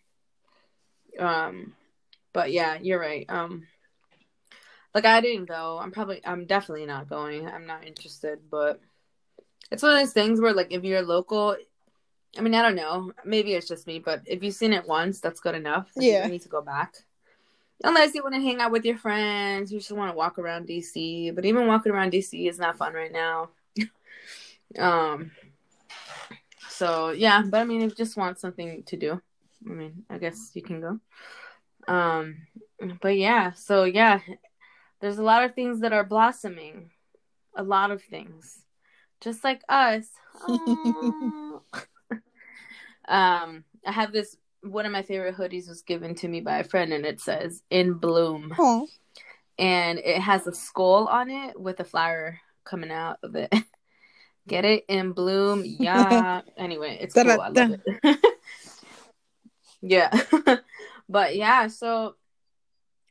Um, 1.20 1.74
but 2.34 2.52
yeah, 2.52 2.78
you're 2.82 3.00
right. 3.00 3.26
Um, 3.30 3.68
like 4.96 5.06
I 5.06 5.20
didn't 5.20 5.46
go. 5.46 5.78
I'm 5.78 5.92
probably, 5.92 6.22
I'm 6.26 6.46
definitely 6.46 6.86
not 6.86 7.10
going. 7.10 7.48
I'm 7.48 7.68
not 7.68 7.86
interested. 7.86 8.40
But 8.50 8.80
it's 9.70 9.84
one 9.84 9.92
of 9.92 10.00
those 10.00 10.14
things 10.14 10.40
where, 10.40 10.54
like, 10.54 10.72
if 10.72 10.86
you're 10.86 11.02
local, 11.02 11.58
I 12.38 12.42
mean, 12.42 12.54
I 12.54 12.62
don't 12.62 12.76
know. 12.76 13.12
Maybe 13.24 13.54
it's 13.54 13.68
just 13.68 13.88
me, 13.88 14.00
but 14.00 14.22
if 14.26 14.44
you've 14.44 14.54
seen 14.54 14.74
it 14.74 14.88
once, 14.88 15.22
that's 15.22 15.40
good 15.40 15.56
enough. 15.56 15.90
Like, 15.96 16.06
Yeah. 16.06 16.22
don't 16.22 16.32
need 16.32 16.42
to 16.42 16.50
go 16.50 16.62
back. 16.62 16.96
Unless 17.84 18.16
you 18.16 18.24
want 18.24 18.36
to 18.36 18.42
hang 18.42 18.62
out 18.62 18.72
with 18.72 18.86
your 18.86 18.98
friends, 18.98 19.72
you 19.72 19.80
just 19.80 19.92
want 19.92 20.12
to 20.12 20.18
walk 20.18 20.40
around 20.40 20.68
DC. 20.68 21.32
But 21.36 21.46
even 21.46 21.68
walking 21.68 21.92
around 21.92 22.12
DC 22.12 22.48
is 22.48 22.58
not 22.60 22.78
fun 22.78 22.94
right 22.94 23.12
now. 23.12 23.50
um. 24.80 25.32
So 26.70 27.12
yeah, 27.12 27.42
but 27.46 27.62
I 27.62 27.64
mean, 27.64 27.82
if 27.82 27.92
you 27.92 27.96
just 27.96 28.18
want 28.18 28.40
something 28.40 28.84
to 28.84 28.98
do, 28.98 29.22
I 29.66 29.70
mean, 29.70 30.04
I 30.10 30.18
guess 30.18 30.52
you 30.54 30.62
can 30.62 30.82
go. 30.82 31.00
Um, 31.88 32.48
but 33.02 33.18
yeah, 33.18 33.54
so 33.54 33.84
yeah, 33.84 34.20
there's 35.00 35.18
a 35.18 35.24
lot 35.24 35.44
of 35.44 35.54
things 35.54 35.82
that 35.82 35.94
are 35.94 36.04
blossoming, 36.04 36.90
a 37.56 37.64
lot 37.64 37.92
of 37.92 38.02
things, 38.04 38.60
just 39.22 39.44
like 39.44 39.62
us. 39.70 40.08
Um, 43.08 43.64
I 43.86 43.92
have 43.92 44.12
this. 44.12 44.38
One 44.62 44.86
of 44.86 44.92
my 44.92 45.04
favorite 45.04 45.36
hoodies 45.36 45.70
was 45.70 45.84
given 45.84 46.16
to 46.16 46.28
me 46.28 46.42
by 46.42 46.60
a 46.60 46.64
friend, 46.64 46.92
and 46.92 47.06
it 47.06 47.22
says 47.22 47.62
"In 47.70 47.94
Bloom." 47.94 48.54
Oh, 48.58 48.88
and 49.58 50.00
it 50.00 50.20
has 50.22 50.48
a 50.48 50.54
skull 50.54 51.08
on 51.08 51.30
it 51.30 51.60
with 51.60 51.80
a 51.80 51.84
flower 51.84 52.40
coming 52.64 52.92
out 52.92 53.20
of 53.24 53.36
it. 53.36 53.54
Get 54.48 54.64
it 54.64 54.86
in 54.88 55.14
bloom, 55.14 55.64
yeah. 55.66 56.42
anyway, 56.58 57.00
it's 57.02 57.16
cool. 57.16 57.32
I 57.32 57.50
love 57.50 57.80
it. 58.04 58.18
yeah, 59.82 60.12
but 61.10 61.36
yeah. 61.36 61.66
So 61.66 62.16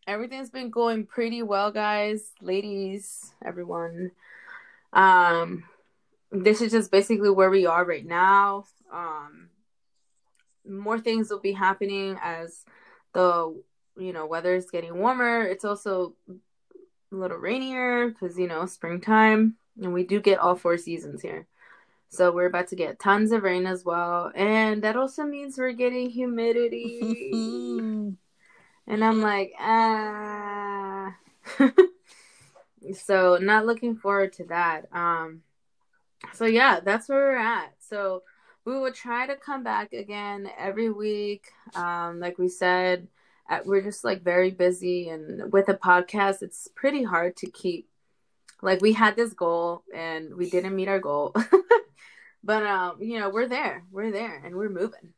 everything's 0.07 0.51
been 0.51 0.70
going 0.70 1.07
pretty 1.07 1.42
well, 1.42 1.72
guys, 1.72 2.30
ladies, 2.40 3.32
everyone. 3.45 4.12
Um, 4.92 5.64
this 6.30 6.61
is 6.61 6.70
just 6.70 6.92
basically 6.92 7.30
where 7.30 7.51
we 7.51 7.66
are 7.66 7.84
right 7.84 8.07
now. 8.07 8.66
Um, 8.92 9.49
more 10.69 10.99
things 10.99 11.31
will 11.31 11.41
be 11.41 11.53
happening 11.53 12.19
as 12.23 12.65
the 13.12 13.55
you 13.97 14.12
know 14.12 14.27
weather 14.27 14.55
is 14.55 14.71
getting 14.71 14.99
warmer. 14.99 15.43
It's 15.43 15.65
also 15.65 16.15
a 16.29 17.15
little 17.15 17.39
rainier 17.39 18.09
because 18.09 18.39
you 18.39 18.47
know 18.47 18.67
springtime 18.67 19.57
and 19.81 19.93
we 19.93 20.05
do 20.05 20.21
get 20.21 20.39
all 20.39 20.57
four 20.57 20.77
seasons 20.77 21.23
here. 21.23 21.47
So 22.09 22.31
we're 22.31 22.47
about 22.47 22.69
to 22.69 22.77
get 22.77 23.01
tons 23.01 23.33
of 23.33 23.43
rain 23.43 23.67
as 23.67 23.85
well 23.85 24.31
and 24.35 24.83
that 24.83 24.97
also 24.97 25.25
means 25.25 25.59
we're 25.59 25.73
getting 25.73 26.11
humidity. 26.11 28.15
And 28.87 29.03
i'm 29.03 29.23
like 29.23 29.55
ah. 29.59 31.17
So 32.93 33.39
not 33.41 33.65
looking 33.65 33.97
forward 33.97 34.35
to 34.35 34.45
that. 34.45 34.89
Um 34.93 35.41
so 36.35 36.45
yeah 36.45 36.81
that's 36.81 37.09
where 37.09 37.19
we're 37.19 37.39
at. 37.39 37.73
So 37.79 38.25
we 38.65 38.79
will 38.79 38.93
try 38.93 39.27
to 39.27 39.37
come 39.37 39.62
back 39.62 39.93
again 39.93 40.49
every 40.59 40.91
week. 40.91 41.47
Um 41.75 42.21
like 42.21 42.39
we 42.39 42.49
said 42.49 43.09
uh, 43.49 43.61
we're 43.65 43.83
just 43.83 44.05
like 44.05 44.23
very 44.23 44.51
busy 44.51 45.09
and 45.11 45.53
with 45.53 45.69
a 45.69 45.75
podcast 45.75 46.43
it's 46.43 46.69
pretty 46.75 47.03
hard 47.03 47.37
to 47.37 47.51
keep 47.51 47.89
like 48.62 48.81
we 48.81 48.95
had 48.95 49.17
this 49.17 49.35
goal 49.35 49.83
and 49.95 50.35
we 50.35 50.49
didn't 50.49 50.77
meet 50.77 50.89
our 50.89 51.01
goal. 51.01 51.35
But 52.47 52.62
um 52.67 52.99
you 53.01 53.19
know 53.19 53.31
we're 53.31 53.49
there 53.49 53.85
we're 53.91 54.12
there 54.12 54.43
and 54.45 54.55
we're 54.55 54.69
moving. 54.69 55.15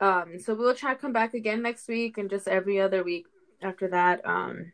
Um 0.00 0.38
so 0.38 0.54
we'll 0.54 0.74
try 0.74 0.94
to 0.94 1.00
come 1.00 1.12
back 1.12 1.34
again 1.34 1.62
next 1.62 1.88
week 1.88 2.18
and 2.18 2.30
just 2.30 2.46
every 2.46 2.80
other 2.80 3.02
week 3.02 3.26
after 3.60 3.88
that 3.88 4.24
um 4.24 4.72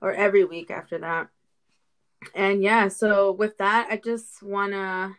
or 0.00 0.12
every 0.12 0.44
week 0.44 0.70
after 0.70 0.98
that. 0.98 1.28
And 2.34 2.60
yeah 2.60 2.88
so 2.88 3.30
with 3.30 3.58
that 3.58 3.86
i 3.90 3.96
just 3.96 4.42
wanna 4.42 5.14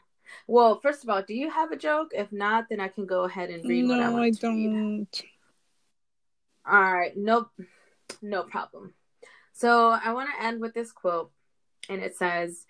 well 0.48 0.80
first 0.80 1.04
of 1.04 1.10
all 1.10 1.22
do 1.22 1.34
you 1.34 1.50
have 1.50 1.72
a 1.72 1.78
joke 1.78 2.12
if 2.14 2.32
not 2.32 2.68
then 2.70 2.80
i 2.80 2.88
can 2.88 3.06
go 3.06 3.24
ahead 3.24 3.50
and 3.50 3.64
read 3.66 3.88
what 3.88 4.00
i 4.00 4.10
want 4.10 4.24
I 4.24 4.30
to 4.32 4.48
read. 4.50 4.72
don't. 4.72 5.24
All 6.70 6.94
right, 6.94 7.16
nope, 7.16 7.50
no 8.22 8.44
problem. 8.44 8.94
So 9.54 9.90
I 9.92 10.12
want 10.12 10.30
to 10.30 10.46
end 10.46 10.60
with 10.60 10.74
this 10.74 10.92
quote, 10.92 11.32
and 11.88 12.02
it 12.02 12.18
says, 12.18 12.66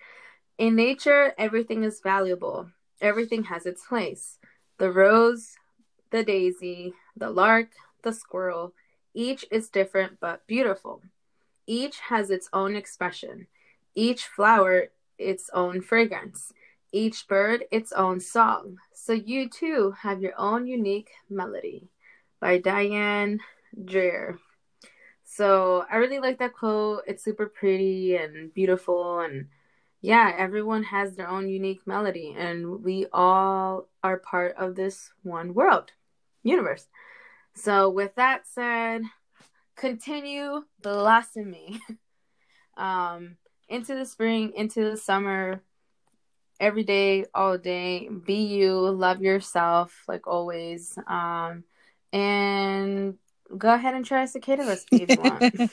"In 0.59 0.75
nature, 0.75 1.33
everything 1.35 1.83
is 1.83 1.99
valuable. 2.01 2.69
Everything 3.01 3.45
has 3.45 3.65
its 3.65 3.83
place. 3.87 4.37
The 4.77 4.91
rose, 4.91 5.55
the 6.11 6.23
daisy, 6.23 6.93
the 7.15 7.31
lark, 7.31 7.69
the 8.03 8.13
squirrel. 8.13 8.73
Each 9.15 9.45
is 9.49 9.69
different 9.69 10.19
but 10.19 10.45
beautiful. 10.45 11.01
Each 11.65 11.99
has 11.99 12.29
its 12.29 12.49
own 12.53 12.75
expression. 12.75 13.47
Each 13.95 14.27
flower 14.27 14.89
its 15.17 15.49
own 15.53 15.81
fragrance, 15.81 16.53
each 16.91 17.27
bird 17.27 17.65
its 17.71 17.91
own 17.91 18.19
song. 18.19 18.77
So 18.93 19.13
you 19.13 19.49
too 19.49 19.93
have 20.01 20.21
your 20.21 20.33
own 20.37 20.67
unique 20.67 21.11
melody. 21.29 21.89
By 22.39 22.59
Diane 22.59 23.39
Dreher. 23.75 24.37
So 25.23 25.85
I 25.91 25.97
really 25.97 26.19
like 26.19 26.39
that 26.39 26.53
quote. 26.53 27.03
It's 27.07 27.23
super 27.23 27.47
pretty 27.47 28.15
and 28.15 28.53
beautiful 28.53 29.19
and 29.19 29.47
yeah, 30.01 30.33
everyone 30.37 30.83
has 30.83 31.15
their 31.15 31.27
own 31.27 31.49
unique 31.49 31.85
melody 31.87 32.35
and 32.37 32.83
we 32.83 33.07
all 33.11 33.87
are 34.03 34.19
part 34.19 34.55
of 34.55 34.75
this 34.75 35.11
one 35.23 35.53
world, 35.53 35.91
universe. 36.43 36.87
So 37.55 37.89
with 37.89 38.13
that 38.15 38.45
said, 38.47 39.01
continue 39.75 40.63
blossoming. 40.81 41.79
um 42.77 43.37
into 43.69 43.95
the 43.95 44.05
spring, 44.05 44.53
into 44.55 44.91
the 44.91 44.97
summer, 44.97 45.61
every 46.59 46.83
day, 46.83 47.25
all 47.33 47.57
day. 47.57 48.09
Be 48.09 48.45
you, 48.45 48.73
love 48.73 49.21
yourself, 49.21 50.03
like 50.07 50.27
always. 50.27 50.97
Um, 51.07 51.63
and 52.13 53.17
go 53.57 53.73
ahead 53.73 53.95
and 53.95 54.05
try 54.05 54.23
a 54.23 54.27
cicada 54.27 54.65
recipe 54.65 55.03
if 55.03 55.09
you 55.09 55.19
want. 55.19 55.45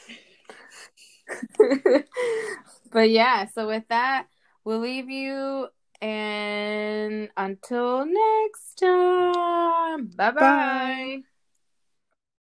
but 2.93 3.11
yeah, 3.11 3.47
so 3.47 3.66
with 3.66 3.85
that, 3.89 4.26
we'll 4.64 4.80
leave 4.80 5.11
you. 5.11 5.68
And 6.01 7.30
until 7.37 8.05
next 8.05 8.74
time, 8.80 10.07
bye-bye. 10.07 10.32
bye 10.32 11.22
bye 11.22 11.22